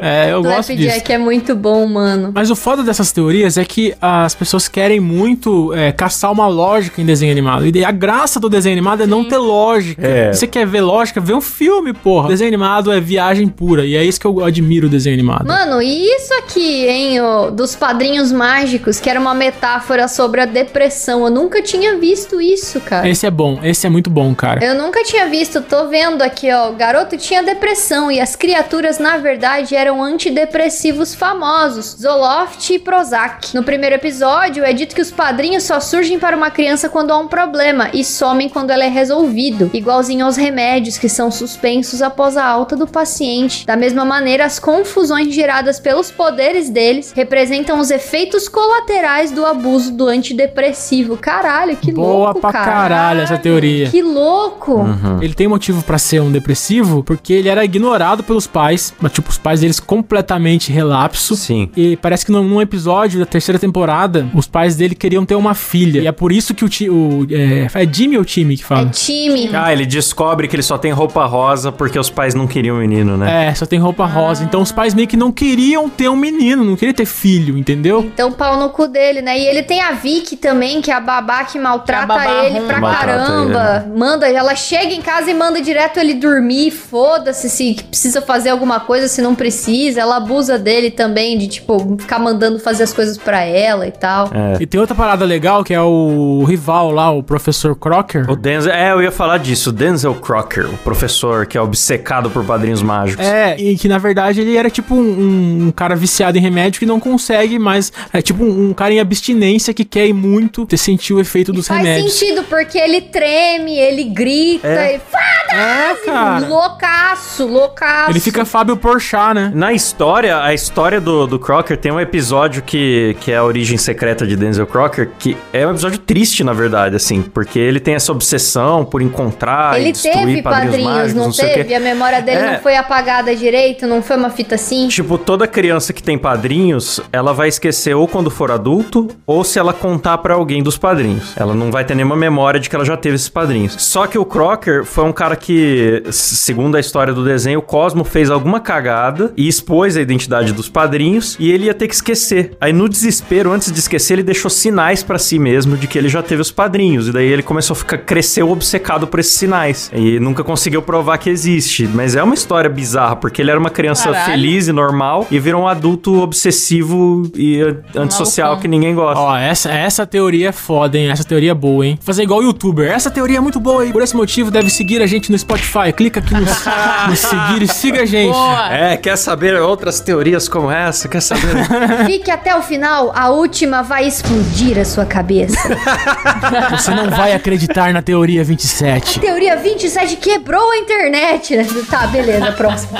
[0.00, 0.88] É, eu gosto disso.
[0.88, 2.30] Flapjack é muito bom, mano.
[2.34, 7.00] Mas o foda dessas teorias é que as pessoas querem muito é, caçar uma lógica
[7.00, 7.66] em desenho animado.
[7.66, 10.06] E daí a graça do desenho animado é não ter lógica.
[10.06, 10.32] É.
[10.32, 12.28] Se você quer ver lógica, vê um filme, porra.
[12.28, 13.84] Desenho animado é viagem pura.
[13.84, 15.46] E é isso que eu admiro o desenho animado.
[15.46, 20.46] Mano, e isso aqui, hein, o, dos padrinhos mágicos, que era uma metáfora sobre a
[20.46, 21.22] depressão.
[21.30, 23.08] Eu nunca tinha visto isso, cara.
[23.08, 24.64] Esse é bom, esse é muito bom, cara.
[24.64, 26.70] Eu nunca tinha visto, tô vendo aqui, ó.
[26.70, 33.54] O garoto tinha depressão e as criaturas, na verdade, eram antidepressivos famosos: Zoloft e Prozac.
[33.54, 37.18] No primeiro episódio, é dito que os padrinhos só surgem para uma criança quando há
[37.18, 42.36] um problema e somem quando ela é resolvido, igualzinho aos remédios que são suspensos após
[42.36, 43.64] a alta do paciente.
[43.64, 49.92] Da mesma maneira, as confusões geradas pelos poderes deles representam os efeitos colaterais do abuso
[49.92, 51.09] do antidepressivo.
[51.16, 52.64] Caralho, que Boa louco, pra cara.
[52.64, 53.88] caralho essa teoria.
[53.88, 54.84] Que louco!
[55.20, 59.30] Ele tem motivo pra ser um depressivo porque ele era ignorado pelos pais, mas tipo,
[59.30, 61.36] os pais deles completamente relapso.
[61.36, 61.68] Sim.
[61.76, 66.00] E parece que num, episódio da terceira temporada, os pais dele queriam ter uma filha.
[66.00, 68.66] E é por isso que o, ti, o é, é Jimmy ou time que É
[68.66, 68.88] fala?
[68.90, 69.50] time.
[69.52, 72.80] Ah, ele descobre que ele só tem roupa rosa porque os pais não queriam o
[72.80, 73.46] menino, né?
[73.48, 74.44] É, só tem roupa rosa.
[74.44, 78.00] Então os pais meio que não queriam ter um menino, não queriam ter filho, entendeu?
[78.00, 79.38] Então, pau no cu dele, né?
[79.38, 82.60] E ele tem a Vicky também, que é a babá que maltrata Que babá ele
[82.60, 83.86] pra Maltrata caramba.
[83.94, 86.70] Manda, ela chega em casa e manda direto ele dormir.
[86.70, 90.00] Foda-se se precisa fazer alguma coisa, se não precisa.
[90.00, 94.30] Ela abusa dele também, de tipo, ficar mandando fazer as coisas pra ela e tal.
[94.32, 94.58] É.
[94.60, 98.30] E tem outra parada legal que é o rival lá, o professor Crocker.
[98.30, 102.30] O Denzel, é, eu ia falar disso, o Denzel Crocker, o professor que é obcecado
[102.30, 103.24] por padrinhos mágicos.
[103.24, 106.86] É, e que na verdade ele era tipo um, um cara viciado em remédio que
[106.86, 107.92] não consegue mais.
[108.12, 111.52] É tipo um, um cara em abstinência que quer ir muito ter sentir o efeito
[111.52, 112.12] dos Faz remédios.
[112.14, 114.96] sentido, porque ele treme, ele grita, É.
[114.96, 115.20] e foda
[115.52, 116.46] É, cara.
[116.46, 118.10] loucaço, loucaço.
[118.10, 119.52] Ele fica Fábio Porchat, né?
[119.54, 123.76] Na história, a história do, do Crocker tem um episódio que, que é a origem
[123.78, 127.94] secreta de Denzel Crocker, que é um episódio triste, na verdade, assim, porque ele tem
[127.94, 131.54] essa obsessão por encontrar e Ele destruir teve padrinhos padrinhos, mágicos, não, sei o quê.
[131.64, 131.74] teve?
[131.74, 132.52] A memória dele É.
[132.52, 134.88] não foi apagada direito, não foi uma fita assim?
[134.88, 139.58] Tipo, toda criança que tem padrinhos, ela vai esquecer ou quando for adulto, ou se
[139.58, 141.34] ela contar pra alguém dos padrinhos.
[141.36, 143.74] Ela não vai ter nenhuma memória de que ela já teve esses padrinhos.
[143.78, 148.04] Só que o Crocker foi um cara que, segundo a história do desenho, o Cosmo
[148.04, 152.56] fez alguma cagada e expôs a identidade dos padrinhos e ele ia ter que esquecer.
[152.60, 156.08] Aí no desespero, antes de esquecer, ele deixou sinais pra si mesmo de que ele
[156.08, 157.08] já teve os padrinhos.
[157.08, 159.90] E daí ele começou a ficar cresceu obcecado por esses sinais.
[159.94, 161.86] E nunca conseguiu provar que existe.
[161.86, 164.32] Mas é uma história bizarra, porque ele era uma criança Caralho.
[164.32, 168.62] feliz e normal e virou um adulto obsessivo e eh, antissocial Malucão.
[168.62, 169.20] que ninguém gosta.
[169.20, 171.10] Ó, essa, essa teoria é foda, hein?
[171.10, 171.98] Essa teoria é boa, hein?
[172.00, 172.88] Fazer igual o youtuber.
[172.88, 173.90] Essa teoria é muito boa, hein?
[173.90, 175.92] Por esse motivo, deve seguir a gente no Spotify.
[175.92, 176.42] Clica aqui no,
[177.10, 178.30] no seguir e siga a gente.
[178.30, 178.72] Boa.
[178.72, 181.08] É, quer saber outras teorias como essa?
[181.08, 181.66] Quer saber?
[182.06, 185.58] Fique até o final, a última vai explodir a sua cabeça.
[186.70, 189.18] Você não vai acreditar na teoria 27.
[189.18, 191.56] Teoria 27 quebrou a internet.
[191.56, 191.66] né?
[191.90, 192.96] Tá, beleza, próximo.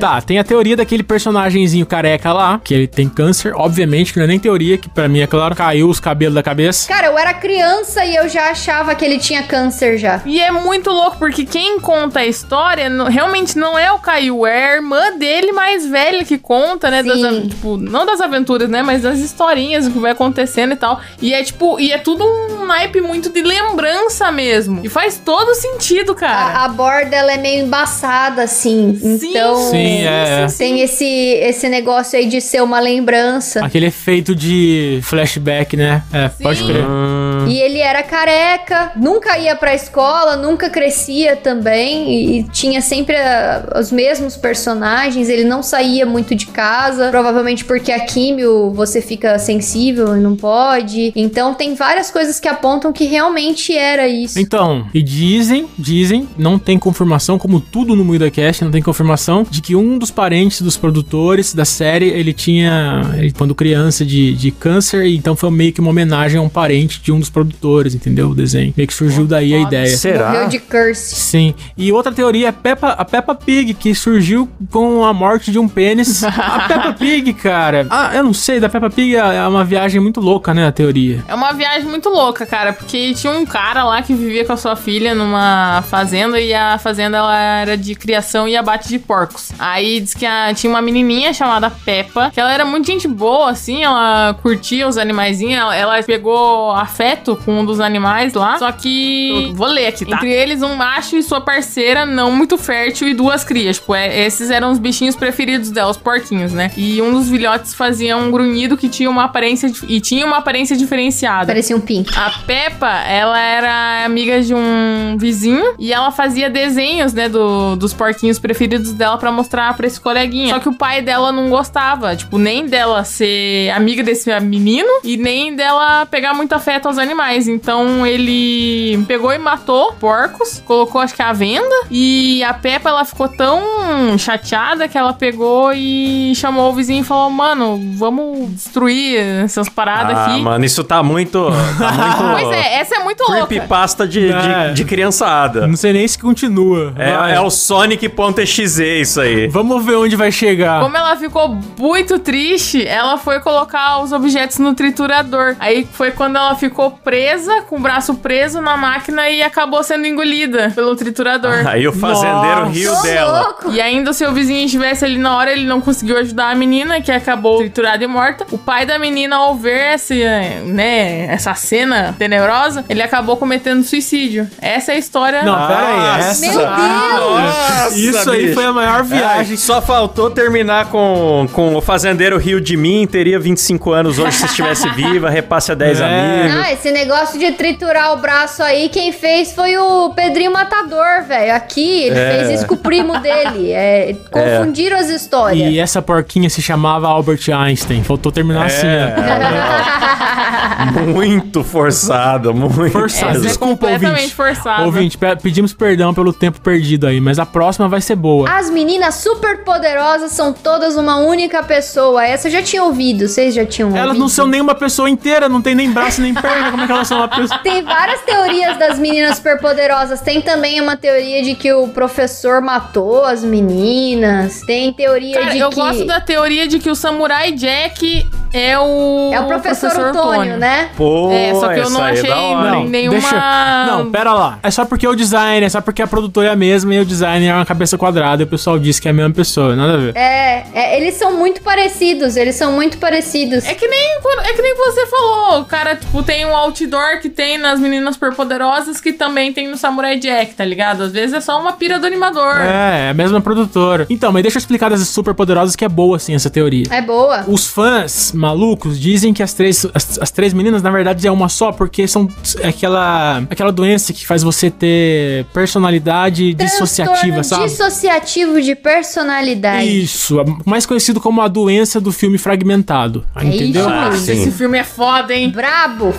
[0.00, 3.52] Tá, tem a teoria daquele personagemzinho careca lá, que ele tem câncer.
[3.54, 6.42] Obviamente que não é nem teoria, que pra mim é claro, caiu os cabelos da
[6.42, 6.77] cabeça.
[6.86, 10.20] Cara, eu era criança e eu já achava que ele tinha câncer já.
[10.24, 14.46] E é muito louco, porque quem conta a história no- realmente não é o Caio,
[14.46, 17.02] é a irmã dele mais velha que conta, né?
[17.02, 18.82] Das, tipo, não das aventuras, né?
[18.82, 21.00] Mas das historinhas, o que vai acontecendo e tal.
[21.20, 24.80] E é tipo, e é tudo um naipe muito de lembrança mesmo.
[24.84, 26.58] E faz todo sentido, cara.
[26.60, 28.98] A, a borda, ela é meio embaçada, assim.
[29.00, 29.30] Sim.
[29.30, 30.46] Então, Sim, é.
[30.56, 33.64] tem esse, esse negócio aí de ser uma lembrança.
[33.64, 36.02] Aquele efeito de flashback, né?
[36.12, 36.67] É, pode Sim.
[36.72, 36.84] Crer.
[36.86, 42.80] Hum, E ele era careca, nunca ia pra escola, nunca crescia também e, e tinha
[42.80, 45.28] sempre ah, os mesmos personagens.
[45.28, 50.36] Ele não saía muito de casa, provavelmente porque a químio você fica sensível e não
[50.36, 51.12] pode.
[51.16, 54.38] Então tem várias coisas que apontam que realmente era isso.
[54.38, 59.60] Então, e dizem, dizem, não tem confirmação, como tudo no MuidaCast, não tem confirmação, de
[59.60, 64.50] que um dos parentes dos produtores da série, ele tinha, ele, quando criança, de, de
[64.50, 67.94] câncer, e então foi meio que uma homenagem a um parente de um dos produtores,
[67.94, 68.30] entendeu?
[68.30, 68.74] O desenho.
[68.76, 69.96] Meio que surgiu daí a ideia.
[69.96, 70.30] será?
[70.30, 71.14] Morreu de curse.
[71.14, 71.54] Sim.
[71.76, 75.68] E outra teoria é Peppa, a Peppa Pig, que surgiu com a morte de um
[75.68, 76.22] pênis.
[76.26, 77.86] a Peppa Pig, cara.
[77.90, 80.66] Ah, eu não sei, da Peppa Pig é é uma viagem muito louca, né?
[80.66, 81.22] A teoria.
[81.28, 84.56] É uma viagem muito louca, cara, porque tinha um cara lá que vivia com a
[84.56, 89.52] sua filha numa fazenda e a fazenda ela era de criação e abate de porcos.
[89.58, 93.50] Aí diz que a- tinha uma menininha chamada Peppa, que ela era muito gente boa,
[93.50, 96.37] assim, ela curtia os animaizinhos, ela, ela pegou
[96.72, 98.58] afeto afeto com um dos animais lá.
[98.58, 99.52] Só que.
[99.54, 100.16] Vou ler aqui, tá?
[100.16, 103.76] Entre eles, um macho e sua parceira não muito fértil e duas crias.
[103.76, 106.70] Tipo, é- esses eram os bichinhos preferidos dela, os porquinhos, né?
[106.76, 109.70] E um dos filhotes fazia um grunhido que tinha uma aparência.
[109.88, 111.46] E tinha uma aparência diferenciada.
[111.46, 112.10] Parecia um pink.
[112.18, 117.92] A Peppa, ela era amiga de um vizinho e ela fazia desenhos, né, do- dos
[117.94, 120.54] porquinhos preferidos dela pra mostrar pra esse coleguinha.
[120.54, 125.16] Só que o pai dela não gostava, tipo, nem dela ser amiga desse menino e
[125.16, 127.48] nem dela pegar muito afeto aos animais.
[127.48, 133.04] Então ele pegou e matou porcos, colocou acho que à venda e a Peppa ela
[133.04, 139.18] ficou tão chateada que ela pegou e chamou o vizinho e falou: "Mano, vamos destruir
[139.44, 140.40] essas paradas Ah, aqui".
[140.42, 141.46] mano, isso tá muito.
[141.78, 142.38] Tá muito.
[142.38, 143.46] Pois é, essa é muito louca.
[143.46, 144.68] Creepypasta de, É.
[144.68, 145.66] de, de criançada.
[145.66, 146.92] Não sei nem se continua.
[146.96, 149.48] É, é o Sonic.exe isso aí.
[149.48, 150.80] Vamos ver onde vai chegar.
[150.82, 155.56] Como ela ficou muito triste, ela foi colocar os objetos no triturador.
[155.58, 160.04] Aí foi quando ela ficou presa, com o braço preso na máquina e acabou sendo
[160.04, 161.64] engolida pelo triturador.
[161.64, 162.72] Aí o fazendeiro Nossa.
[162.72, 163.40] riu dela.
[163.42, 163.70] louco!
[163.70, 167.00] E ainda se o vizinho estivesse ali na hora, ele não conseguiu ajudar a menina,
[167.00, 168.44] que acabou triturada e morta.
[168.50, 174.50] O pai da menina, ao ver essa, né, essa cena tenebrosa, ele acabou cometendo suicídio.
[174.60, 175.44] Essa é a história.
[175.44, 176.20] Não, pera aí.
[176.20, 176.40] Essa...
[176.40, 177.42] Meu Deus!
[177.44, 178.54] Nossa, Isso aí bicho.
[178.54, 179.54] foi a maior viagem.
[179.54, 184.32] É, só faltou terminar com, com o fazendeiro riu de mim, teria 25 anos hoje
[184.32, 186.07] se estivesse viva, repasse a 10 É.
[186.08, 186.56] amigos.
[186.56, 191.54] Ah, esse negócio de triturar o braço aí, quem fez foi o Pedrinho Matador, velho.
[191.54, 192.30] Aqui, ele É.
[192.46, 193.70] fez isso com o primo dele.
[193.72, 195.70] É, confundiram as histórias.
[195.72, 198.02] E essa porquinha se chamava Albert Einstein.
[198.02, 199.14] Faltou terminar assim, É.
[199.16, 200.98] ó.
[201.12, 202.90] Muito forçado, muito.
[202.90, 203.30] Forçado.
[203.32, 204.34] Essa é Desculpa, completamente ouvinte.
[204.34, 204.84] forçada.
[204.84, 208.48] Ouvinte, pe- pedimos perdão pelo tempo perdido aí, mas a próxima vai ser boa.
[208.50, 212.24] As meninas super poderosas são todas uma única pessoa.
[212.24, 214.02] Essa eu já tinha ouvido, vocês já tinham ouvido?
[214.02, 216.70] Elas não são nem uma pessoa inteira, não tem nem braço nem perna.
[216.70, 217.58] Como é que elas são pessoa?
[217.60, 220.20] Tem várias teorias das meninas superpoderosas.
[220.20, 224.62] Tem também uma teoria de que o professor matou as meninas.
[224.62, 225.76] Tem teoria Cara, de eu que.
[225.76, 229.30] gosto da teoria de que o Samurai Jack é o.
[229.32, 230.90] É o professor, Antônio, né?
[230.96, 233.18] Pô, É, só que eu não é achei hora, não, nenhuma.
[233.18, 233.86] Deixa...
[233.86, 234.58] Não, pera lá.
[234.62, 237.04] É só porque o design, é só porque a produtora é a mesma e o
[237.04, 239.74] design é uma cabeça quadrada e o pessoal diz que é a mesma pessoa.
[239.76, 240.16] Nada a ver.
[240.16, 242.36] É, é, eles são muito parecidos.
[242.36, 243.66] Eles são muito parecidos.
[243.66, 247.28] É que nem é que nem você falou, o cara, tipo, tem um outdoor que
[247.28, 251.04] tem nas meninas superpoderosas que também tem no Samurai Jack, tá ligado?
[251.04, 252.56] Às vezes é só uma pira do animador.
[252.56, 254.06] É, é a mesma produtora.
[254.10, 256.86] Então, mas deixa eu explicar das super poderosas que é boa, assim, essa teoria.
[256.90, 257.44] É boa.
[257.46, 261.48] Os fãs malucos dizem que as três, as, as três meninas, na verdade, é uma
[261.48, 262.28] só, porque são
[262.60, 267.64] é aquela, aquela doença que faz você ter personalidade dissociativa, Transtorno sabe?
[267.64, 270.02] Dissociativo de personalidade.
[270.02, 273.24] Isso, mais conhecido como a doença do filme fragmentado.
[273.34, 273.82] É entendeu?
[273.82, 274.32] isso Ah, sim.
[274.32, 275.50] Esse filme é foda, hein?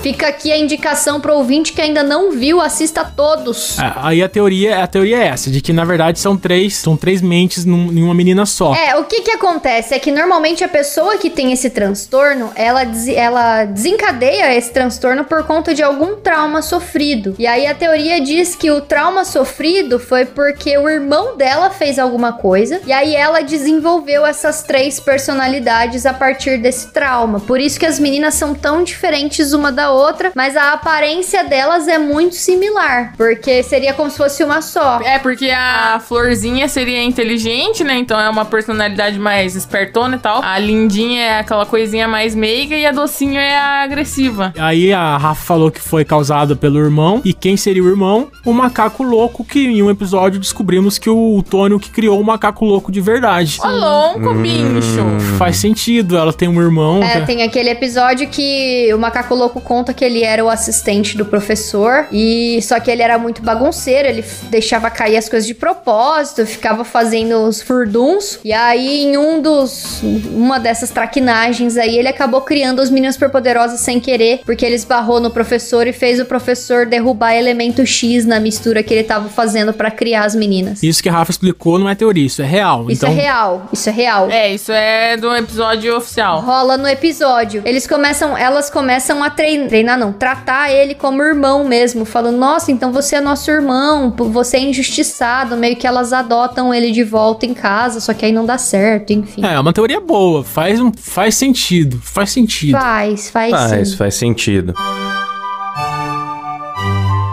[0.02, 3.78] Fica aqui a indicação pro ouvinte que ainda não viu, assista todos.
[3.78, 6.96] É, Aí a teoria, a teoria é essa, de que na verdade são três, são
[6.96, 8.74] três mentes num- em uma menina só.
[8.74, 12.84] É, o que que acontece é que normalmente a pessoa que tem esse transtorno, ela,
[13.16, 17.36] ela desencadeia esse transtorno por conta de algum trauma sofrido.
[17.38, 22.00] E aí a teoria diz que o trauma sofrido foi porque o irmão dela fez
[22.00, 27.40] alguma coisa, e aí ela desenvolveu essas três personalidades a partir desse trauma.
[27.40, 31.88] Por isso que as meninas são tão diferentes uma da outra, mas a aparência delas
[31.88, 35.00] é muito similar, porque seria como se fosse uma só.
[35.02, 37.96] É, porque a Florzinha seria inteligente, né?
[37.98, 40.42] Então é uma personalidade mais espertona e tal.
[40.44, 44.54] A Lindinha é aquela coisinha mais meiga e a Docinho é a agressiva.
[44.58, 47.22] Aí a Rafa falou que foi causado pelo irmão.
[47.26, 48.30] E quem seria o irmão?
[48.46, 52.66] O macaco louco, que em um episódio descobrimos que o Tônio que criou o macaco
[52.66, 53.58] louco de verdade.
[53.64, 55.00] Ô, louco, bicho.
[55.38, 57.02] Faz sentido, ela tem um irmão.
[57.04, 61.18] É, que- tem aquele episódio que o Macaco Louco conta que ele era o assistente
[61.18, 65.54] do professor e só que ele era muito bagunceiro, ele deixava cair as coisas de
[65.54, 70.02] propósito, ficava fazendo os furduns e aí em um dos
[70.34, 75.20] uma dessas traquinagens aí ele acabou criando os meninos superpoderosos sem querer, porque ele esbarrou
[75.20, 79.74] no professor e fez o professor derrubar elemento X na mistura que ele tava fazendo
[79.74, 80.84] pra criar as meninas.
[80.84, 82.90] Isso que a Rafa explicou não é teoria, isso é real.
[82.90, 84.30] Isso então, é real, isso é real.
[84.30, 86.42] É, isso é do episódio oficial.
[86.42, 87.62] rola no episódio.
[87.66, 92.72] Eles começam, elas começam a treinar, treinar não, tratar ele como irmão mesmo, falando: "Nossa,
[92.72, 97.46] então você é nosso irmão, você é injustiçado", meio que elas adotam ele de volta
[97.46, 99.46] em casa, só que aí não dá certo, enfim.
[99.46, 102.80] É, é uma teoria boa, faz, um, faz sentido, faz sentido.
[102.80, 103.98] Faz, faz, Faz, sim.
[103.98, 104.74] faz sentido.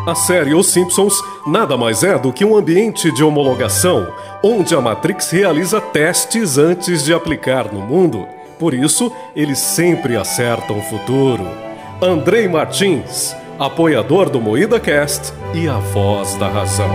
[0.06, 4.06] A série Os Simpsons nada mais é do que um ambiente de homologação,
[4.42, 8.24] onde a Matrix realiza testes antes de aplicar no mundo.
[8.56, 11.65] Por isso, eles sempre acertam o futuro.
[12.02, 16.90] Andrei Martins, apoiador do Moída Cast e a voz da razão.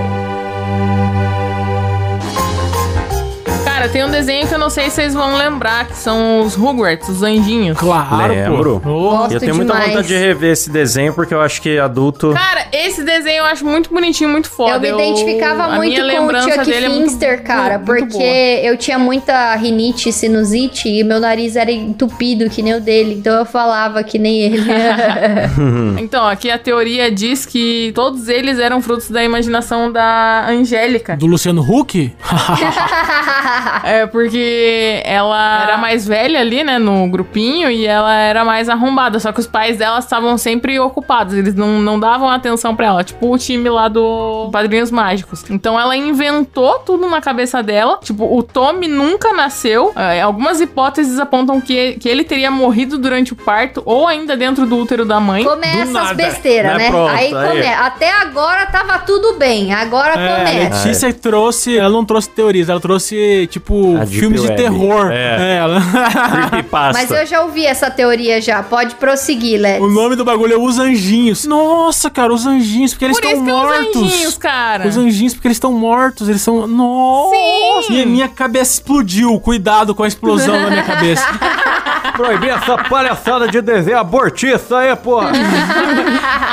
[3.81, 6.53] Cara, tem um desenho que eu não sei se vocês vão lembrar, que são os
[6.53, 7.75] Rugrats, os anjinhos.
[7.75, 8.79] Claro, Lembro.
[8.79, 8.89] pô.
[8.91, 9.89] Oh, Gosto eu tenho muita demais.
[9.89, 12.31] vontade de rever esse desenho, porque eu acho que adulto.
[12.31, 14.85] Cara, esse desenho eu acho muito bonitinho, muito foda.
[14.87, 17.91] Eu me identificava a muito com o lembrança Chuck dele é muito- Finster, cara, muito-
[17.91, 22.79] muito porque eu tinha muita rinite, sinusite e meu nariz era entupido que nem o
[22.79, 24.61] dele, então eu falava que nem ele.
[24.61, 24.77] boa.
[26.01, 31.17] Então, aqui a teoria diz que todos eles eram frutos da imaginação da Angélica.
[31.17, 32.13] Do Luciano Huck?
[33.83, 39.19] É, porque ela era mais velha ali, né, no grupinho, e ela era mais arrombada.
[39.19, 43.03] Só que os pais dela estavam sempre ocupados, eles não, não davam atenção pra ela.
[43.03, 45.43] Tipo o time lá do Padrinhos Mágicos.
[45.49, 47.99] Então ela inventou tudo na cabeça dela.
[48.01, 49.91] Tipo, o Tommy nunca nasceu.
[49.95, 54.65] É, algumas hipóteses apontam que, que ele teria morrido durante o parto ou ainda dentro
[54.65, 55.43] do útero da mãe.
[55.43, 56.77] Começa as besteiras, né?
[56.77, 56.89] né?
[56.89, 57.49] Pronto, aí, aí.
[57.49, 60.85] come- Até agora tava tudo bem, agora É, a começa.
[60.87, 61.77] Letícia trouxe.
[61.77, 63.60] Ela não trouxe teorias, ela trouxe, tipo,
[63.99, 64.61] A Deep filmes de Web.
[64.61, 65.11] terror.
[65.11, 65.57] É.
[65.57, 65.81] ela-
[66.49, 67.01] Creepypasta.
[67.01, 69.81] Mas eu já ouvi essa teoria já, pode prosseguir, Let's.
[69.83, 71.45] o nome do bagulho é Os Anjinhos.
[71.45, 73.95] Nossa, cara, os anjinhos, porque eles Por estão isso que os mortos.
[74.13, 74.87] anjinhos, cara.
[74.87, 76.65] Os anjinhos, porque eles estão mortos, eles são.
[76.67, 77.35] Nossa!
[77.35, 77.91] Sim.
[77.93, 79.39] Minha, minha cabeça explodiu.
[79.39, 81.25] Cuidado com a explosão na minha cabeça.
[82.15, 85.31] Proibir essa palhaçada de desenho abortista aí, porra.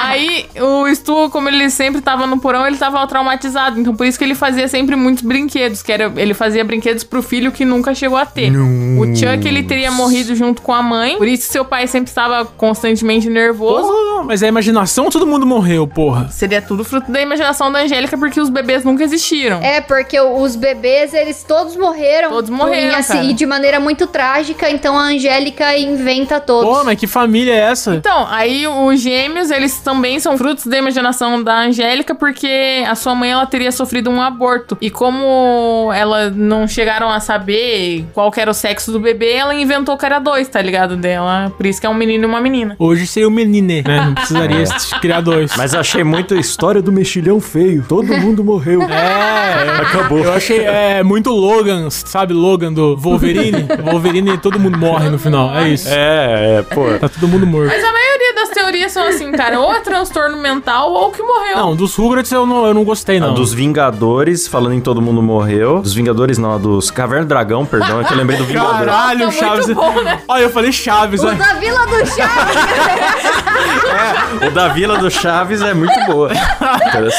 [0.04, 3.78] Aí o Stu, como ele sempre tava no porão, ele tava traumatizado.
[3.78, 5.82] Então por isso que ele fazia sempre muitos brinquedos.
[5.82, 8.50] Que era, ele fazia brinquedos pro filho que nunca chegou a ter.
[8.56, 11.16] O Chuck, ele teria morrido junto com a mãe.
[11.16, 13.88] Por isso seu pai sempre estava constantemente nervoso.
[13.88, 16.28] Porra, mas é a imaginação, todo mundo morreu, porra.
[16.30, 19.60] Seria tudo fruto da imaginação da Angélica, porque os bebês nunca existiram.
[19.62, 22.30] É, porque os bebês, eles todos morreram.
[22.30, 23.24] Todos morreram, E, assim, cara.
[23.24, 26.68] e de maneira muito trágica, então a Angélica inventa todos.
[26.78, 27.94] Pô, mas que família é essa?
[27.94, 33.14] Então, aí os gêmeos, eles também são frutos da imaginação da Angélica, porque a sua
[33.14, 34.76] mãe, ela teria sofrido um aborto.
[34.80, 39.52] E como ela não chegaram a saber qual que era o sexo do bebê, ela
[39.52, 40.96] inventou que era dois, tá ligado?
[40.96, 41.52] Dela.
[41.56, 42.76] Por isso que é um menino e uma menina.
[42.78, 44.00] Hoje seria o menine, né?
[44.00, 44.64] Não precisaria
[45.02, 45.56] criar dois.
[45.56, 47.84] Mas achei muito história do mexilhão feio.
[47.88, 48.82] Todo mundo morreu.
[48.82, 50.20] É, Acabou.
[50.20, 52.32] eu achei é, muito Logan, sabe?
[52.32, 53.66] Logan do Wolverine.
[53.82, 55.52] Wolverine, todo mundo morre no final.
[55.56, 55.88] É isso.
[55.88, 56.96] É, é, pô.
[57.00, 57.66] Tá todo mundo morto.
[57.66, 61.56] Mas a maioria das teorias são assim, cara, ou é transtorno mental ou que morreu.
[61.56, 63.34] Não, dos Rugrats eu não, eu não gostei, A não.
[63.34, 65.80] dos Vingadores, falando em Todo Mundo Morreu.
[65.80, 68.70] Dos Vingadores, não, a dos Caverna do Dragão, perdão, é que eu lembrei do Vingador.
[68.72, 69.66] Caralho, Nossa, Chaves.
[69.66, 70.20] muito bom, né?
[70.28, 72.58] Olha, eu falei Chaves, O da Vila do Chaves.
[74.46, 76.30] O da Vila do Chaves é muito boa.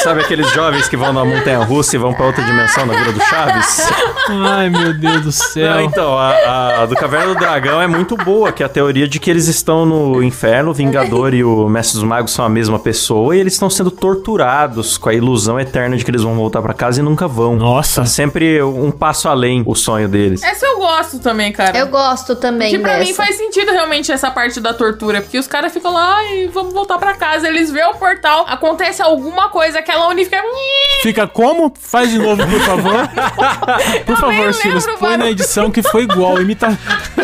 [0.02, 3.12] Sabe aqueles jovens que vão na montanha russa e vão pra outra dimensão na Vila
[3.12, 3.88] do Chaves?
[4.28, 5.74] Ai, meu Deus do céu.
[5.74, 9.06] Não, então, a, a do Caverna do Dragão é muito boa, que é a teoria
[9.06, 12.48] de que eles estão no inferno, o Vingador e o Mestre dos Magos são a
[12.48, 16.34] mesma pessoa, e eles estão sendo torturados com a ilusão eterna de que eles vão
[16.34, 17.56] voltar pra casa e nunca vão.
[17.56, 18.04] Nossa.
[18.06, 20.42] Sempre um passo além o sonho deles.
[20.42, 21.76] Essa eu gosto também, cara.
[21.76, 23.04] Eu gosto também Que pra dessa.
[23.04, 26.72] mim faz sentido realmente essa parte da tortura, porque os caras ficam lá, ai, vamos
[26.72, 27.48] voltar pra casa.
[27.48, 30.40] Eles vê o portal, acontece alguma coisa, aquela unifica.
[31.02, 31.72] Fica como?
[31.78, 33.00] Faz de novo, por favor.
[34.06, 36.40] Por favor, nem Silas, põe na edição que foi igual.
[36.40, 36.76] Imita...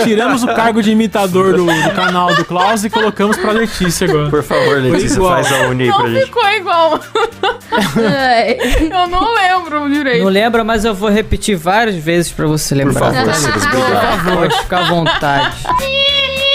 [0.02, 4.30] Tiramos o cargo de imitador do, do canal do Klaus e colocamos pra Letícia agora.
[4.30, 6.24] Por favor, Letícia, faz a uni pra Não gente.
[6.26, 7.00] ficou igual.
[8.90, 10.24] Eu não lembro direito.
[10.24, 13.12] Não lembra, mas eu vou repetir várias vezes pra você Por lembrar.
[13.12, 14.34] favor, Silas, obrigado.
[14.36, 15.56] Pode ficar à vontade.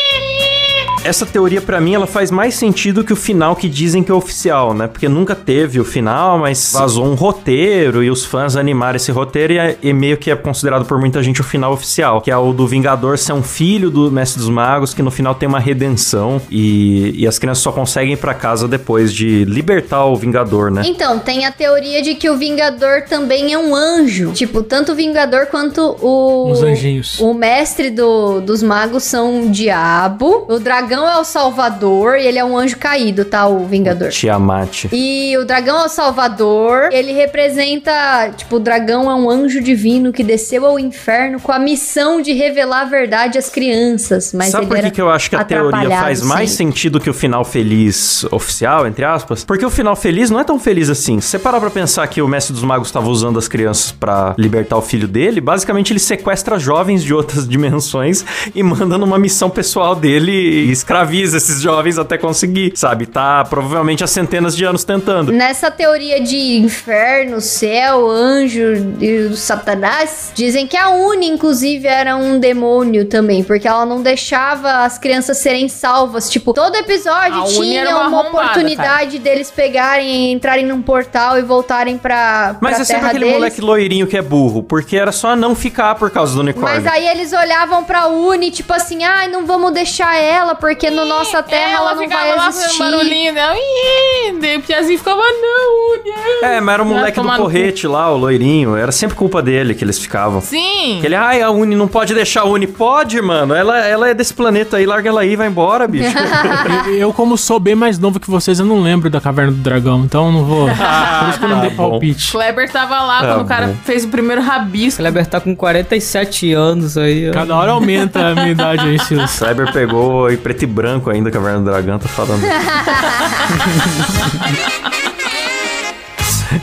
[1.03, 4.13] Essa teoria, pra mim, ela faz mais sentido que o final que dizem que é
[4.13, 4.85] oficial, né?
[4.87, 9.53] Porque nunca teve o final, mas vazou um roteiro e os fãs animaram esse roteiro
[9.53, 12.37] e, é- e meio que é considerado por muita gente o final oficial, que é
[12.37, 15.59] o do Vingador ser um filho do Mestre dos Magos, que no final tem uma
[15.59, 20.69] redenção e, e as crianças só conseguem ir pra casa depois de libertar o Vingador,
[20.69, 20.83] né?
[20.85, 24.33] Então, tem a teoria de que o Vingador também é um anjo.
[24.33, 26.51] Tipo, tanto o Vingador quanto o.
[26.51, 27.19] Os anjinhos.
[27.19, 30.45] O mestre do- dos magos são um diabo.
[30.47, 33.47] O dragão é o salvador e ele é um anjo caído, tá?
[33.47, 34.09] O Vingador.
[34.09, 34.85] Tiamat.
[34.91, 40.11] E o dragão é o salvador, ele representa, tipo, o dragão é um anjo divino
[40.11, 44.33] que desceu ao inferno com a missão de revelar a verdade às crianças.
[44.33, 46.71] Mas Sabe ele por que, que eu acho que a teoria faz mais sempre.
[46.71, 49.43] sentido que o final feliz oficial, entre aspas?
[49.43, 51.19] Porque o final feliz não é tão feliz assim.
[51.21, 54.33] Se você parar pra pensar que o Mestre dos Magos estava usando as crianças pra
[54.37, 59.49] libertar o filho dele, basicamente ele sequestra jovens de outras dimensões e manda numa missão
[59.49, 63.05] pessoal dele e escraviza esses jovens até conseguir, sabe?
[63.05, 65.31] Tá provavelmente há centenas de anos tentando.
[65.31, 72.15] Nessa teoria de inferno, céu, anjo e o satanás, dizem que a Uni, inclusive, era
[72.15, 76.29] um demônio também, porque ela não deixava as crianças serem salvas.
[76.29, 81.97] Tipo, todo episódio A tinha uma uma, oportunidade deles pegarem, entrarem num portal e voltarem
[81.97, 83.35] pra, Mas pra é sempre aquele deles.
[83.39, 86.81] moleque loirinho que é burro, porque era só não ficar por causa do unicórnio.
[86.81, 91.05] Mas aí eles olhavam pra Uni, tipo assim, ai, não vamos deixar ela, porque no
[91.05, 92.79] nossa terra ela, não ficava vai lá existir.
[92.79, 93.33] barulhinho.
[93.33, 96.47] Ih, daí o Piazinho ficava, não, não.
[96.49, 98.75] É, mas era o moleque do porrete lá, o loirinho.
[98.75, 100.41] Era sempre culpa dele que eles ficavam.
[100.41, 100.99] Sim.
[101.03, 102.67] Ele, ai, a Uni não pode deixar a Uni.
[102.67, 103.53] Pode, mano.
[103.53, 106.11] Ela, ela é desse planeta aí, larga ela aí, vai embora, bicho.
[106.97, 110.03] Eu, como sou bem mais novo que vocês, eu não lembro da Caverna do Dragão,
[110.05, 110.67] então eu não vou.
[111.21, 111.89] Por isso que eu não tá dei bom.
[111.89, 112.31] palpite.
[112.31, 113.75] Kleber tava lá Tá quando o cara bom.
[113.83, 115.01] fez o primeiro rabisco.
[115.01, 117.31] Kleber tá com 47 anos aí.
[117.31, 119.31] Cada hora aumenta a minha idade aí, Silas.
[119.31, 122.41] Cyber pegou em preto e branco ainda, Caverna do Dragão, tá falando.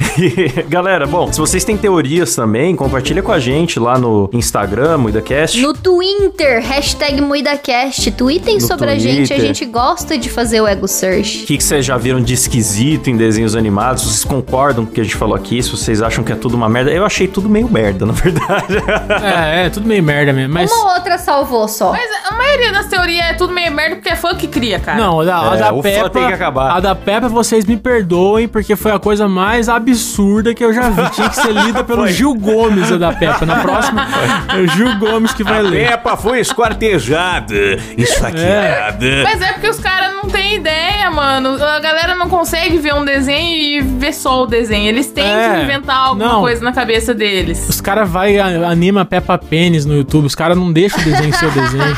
[0.68, 5.60] Galera, bom, se vocês têm teorias também, compartilha com a gente lá no Instagram, MuidaCast.
[5.60, 8.10] No Twitter, hashtag MuidaCast.
[8.12, 9.40] Tweetem No sobre a gente, a Twitter.
[9.40, 11.44] gente gosta de fazer o Ego Search.
[11.44, 14.02] O que, vocês já viram de esquisito em desenhos animados?
[14.04, 15.62] Vocês concordam com o que a gente falou aqui?
[15.62, 16.90] Se vocês acham que é tudo uma merda?
[16.90, 18.76] Eu achei tudo meio merda, na verdade.
[19.22, 20.54] É, é, tudo meio merda mesmo.
[20.54, 20.70] Mas.
[20.70, 21.92] Uma outra salvou só.
[21.92, 24.98] Mas a maioria das teorias é tudo meio merda porque é fã que cria, cara.
[24.98, 26.10] Não, a da, a É, da Peppa.
[26.10, 26.76] tem que acabar.
[26.76, 29.87] A da Peppa, vocês me perdoem, porque foi a coisa mais absurda
[30.54, 31.10] que eu já vi.
[31.10, 33.44] Tinha que ser lida pelo Gil Gomes, a da Peppa.
[33.46, 34.06] Na próxima,
[34.54, 35.88] é o Gil Gomes que vai ler.
[35.88, 37.54] Peppa foi esquartejada,
[37.96, 39.22] esfaqueada.
[39.24, 40.87] Mas é porque os caras não têm ideia,
[41.18, 41.62] mano.
[41.62, 44.86] A galera não consegue ver um desenho e ver só o desenho.
[44.88, 46.40] Eles têm É, que inventar alguma não.
[46.40, 47.68] coisa na cabeça deles.
[47.68, 50.26] Os caras vai anima Peppa Pênis no YouTube.
[50.26, 51.90] Os caras não deixam o desenho ser o desenho.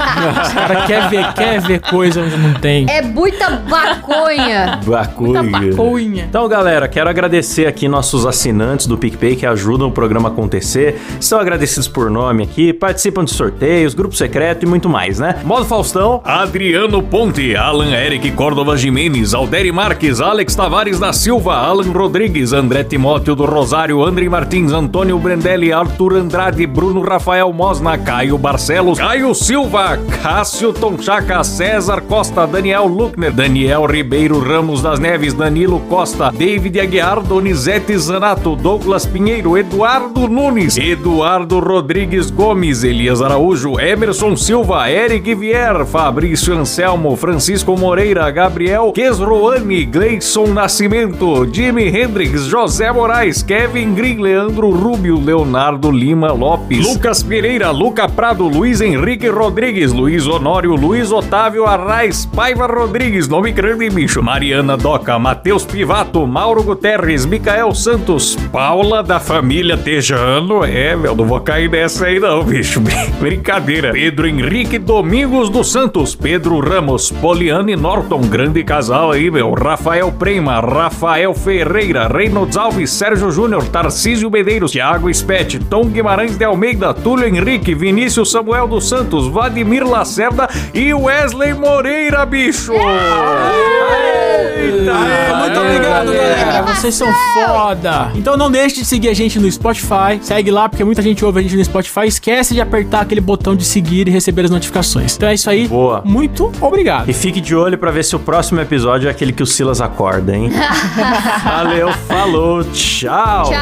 [0.43, 2.87] Os caras querem ver, quer ver coisa onde não tem.
[2.89, 4.81] É muita baconha.
[4.85, 5.43] Muita Bacunha.
[5.71, 6.25] baconha.
[6.29, 10.99] Então, galera, quero agradecer aqui nossos assinantes do PicPay que ajudam o programa a acontecer.
[11.21, 15.37] São agradecidos por nome aqui, participam de sorteios, grupo secreto e muito mais, né?
[15.45, 18.77] Modo Faustão, Adriano Ponte, Alan Eric Córdova
[19.11, 24.73] Jimenez, Alderi Marques, Alex Tavares da Silva, Alan Rodrigues, André Timóteo do Rosário, André Martins,
[24.73, 32.47] Antônio Brendelli, Arthur Andrade, Bruno Rafael Mosna, Caio Barcelos, Caio Silva, Cássio Tonchaca, César Costa,
[32.47, 39.59] Daniel Luckner, Daniel Ribeiro Ramos das Neves, Danilo Costa, David Aguiar, Donizete Zanato, Douglas Pinheiro,
[39.59, 48.31] Eduardo Nunes, Eduardo Rodrigues Gomes, Elias Araújo, Emerson Silva, Eric Vier, Fabrício Anselmo, Francisco Moreira,
[48.31, 56.87] Gabriel Quesroani, Gleison Nascimento, Jimi Hendrix, José Moraes, Kevin Green, Leandro Rubio, Leonardo Lima Lopes,
[56.87, 63.53] Lucas Pereira, Luca Prado, Luiz Henrique Rodrigues, Luiz Honório, Luiz Otávio Arraes, Paiva Rodrigues, nome
[63.53, 70.95] grande bicho, Mariana Doca, Matheus Pivato, Mauro Guterres, Micael Santos, Paula da família Tejano, é,
[70.95, 72.83] meu, não vou cair nessa aí não, bicho,
[73.19, 80.11] brincadeira, Pedro Henrique Domingos dos Santos, Pedro Ramos, Poliane Norton, grande casal aí, meu, Rafael
[80.11, 86.93] Prema, Rafael Ferreira, Reynolds Alves, Sérgio Júnior, Tarcísio Medeiros, Thiago Spet, Tom Guimarães de Almeida,
[86.93, 92.73] Túlio Henrique, Vinícius Samuel dos Santos, Vladimir Lacerda e Wesley Moreira, bicho!
[94.61, 94.91] Eita!
[94.91, 96.63] É, muito obrigado, galera.
[96.63, 98.11] Vocês são foda.
[98.15, 100.19] Então não deixe de seguir a gente no Spotify.
[100.21, 102.07] Segue lá, porque muita gente ouve a gente no Spotify.
[102.07, 105.17] Esquece de apertar aquele botão de seguir e receber as notificações.
[105.17, 105.69] Então é isso aí.
[105.69, 106.03] Boa.
[106.05, 107.09] Muito obrigado.
[107.09, 109.81] E fique de olho pra ver se o próximo episódio é aquele que o Silas
[109.81, 110.51] acorda, hein?
[111.45, 113.51] Valeu, falou, tchau.
[113.51, 113.61] Tchau.